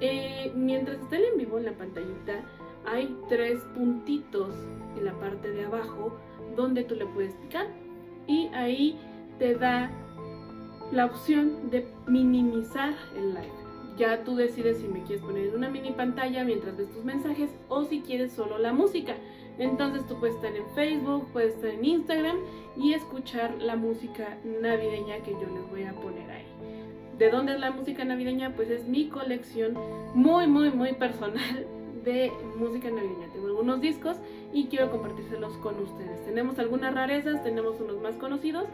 Eh, 0.00 0.50
mientras 0.54 0.98
está 0.98 1.16
el 1.16 1.24
en 1.24 1.38
vivo 1.38 1.58
en 1.58 1.66
la 1.66 1.72
pantallita, 1.72 2.42
hay 2.86 3.16
tres 3.28 3.60
puntitos 3.74 4.54
en 4.96 5.04
la 5.04 5.12
parte 5.14 5.50
de 5.50 5.64
abajo 5.64 6.16
donde 6.56 6.84
tú 6.84 6.94
le 6.94 7.06
puedes 7.06 7.34
picar 7.34 7.66
y 8.26 8.48
ahí 8.48 8.98
te 9.38 9.54
da 9.54 9.90
la 10.92 11.06
opción 11.06 11.70
de 11.70 11.86
minimizar 12.06 12.94
el 13.16 13.30
live. 13.30 13.62
Ya 13.96 14.24
tú 14.24 14.36
decides 14.36 14.78
si 14.78 14.88
me 14.88 15.02
quieres 15.02 15.24
poner 15.24 15.48
en 15.48 15.56
una 15.56 15.68
mini 15.68 15.92
pantalla 15.92 16.44
mientras 16.44 16.76
ves 16.76 16.90
tus 16.90 17.04
mensajes 17.04 17.50
o 17.68 17.84
si 17.84 18.00
quieres 18.00 18.32
solo 18.32 18.58
la 18.58 18.72
música. 18.72 19.14
Entonces 19.58 20.06
tú 20.06 20.18
puedes 20.18 20.36
estar 20.36 20.54
en 20.54 20.66
Facebook, 20.74 21.28
puedes 21.32 21.54
estar 21.54 21.70
en 21.70 21.84
Instagram 21.84 22.36
y 22.76 22.94
escuchar 22.94 23.54
la 23.60 23.76
música 23.76 24.38
navideña 24.44 25.18
que 25.18 25.32
yo 25.32 25.46
les 25.54 25.70
voy 25.70 25.84
a 25.84 25.92
poner 25.92 26.30
ahí. 26.30 26.46
¿De 27.18 27.30
dónde 27.30 27.52
es 27.52 27.60
la 27.60 27.70
música 27.70 28.04
navideña? 28.04 28.54
Pues 28.56 28.70
es 28.70 28.86
mi 28.88 29.08
colección 29.08 29.74
muy, 30.14 30.46
muy, 30.46 30.70
muy 30.70 30.94
personal 30.94 31.66
de 32.04 32.32
música 32.56 32.90
navideña. 32.90 33.28
Tengo 33.32 33.46
algunos 33.48 33.80
discos 33.80 34.16
y 34.52 34.66
quiero 34.66 34.90
compartírselos 34.90 35.56
con 35.58 35.78
ustedes. 35.80 36.24
Tenemos 36.24 36.58
algunas 36.58 36.94
rarezas, 36.94 37.42
tenemos 37.42 37.80
unos 37.80 38.00
más 38.00 38.16
conocidos, 38.16 38.64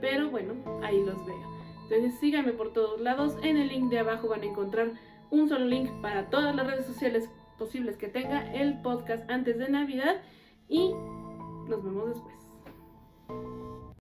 pero 0.00 0.30
bueno, 0.30 0.54
ahí 0.82 1.02
los 1.04 1.24
veo. 1.26 1.52
Entonces 1.84 2.18
síganme 2.20 2.52
por 2.52 2.72
todos 2.72 3.00
lados. 3.00 3.36
En 3.42 3.56
el 3.56 3.68
link 3.68 3.90
de 3.90 3.98
abajo 3.98 4.28
van 4.28 4.42
a 4.42 4.46
encontrar 4.46 4.92
un 5.30 5.48
solo 5.48 5.64
link 5.64 5.90
para 6.00 6.30
todas 6.30 6.54
las 6.54 6.66
redes 6.66 6.86
sociales 6.86 7.28
posibles 7.58 7.96
que 7.96 8.08
tenga 8.08 8.52
el 8.54 8.80
podcast 8.82 9.28
antes 9.30 9.58
de 9.58 9.68
Navidad 9.68 10.20
y 10.68 10.92
nos 11.68 11.82
vemos 11.82 12.08
después. 12.08 12.41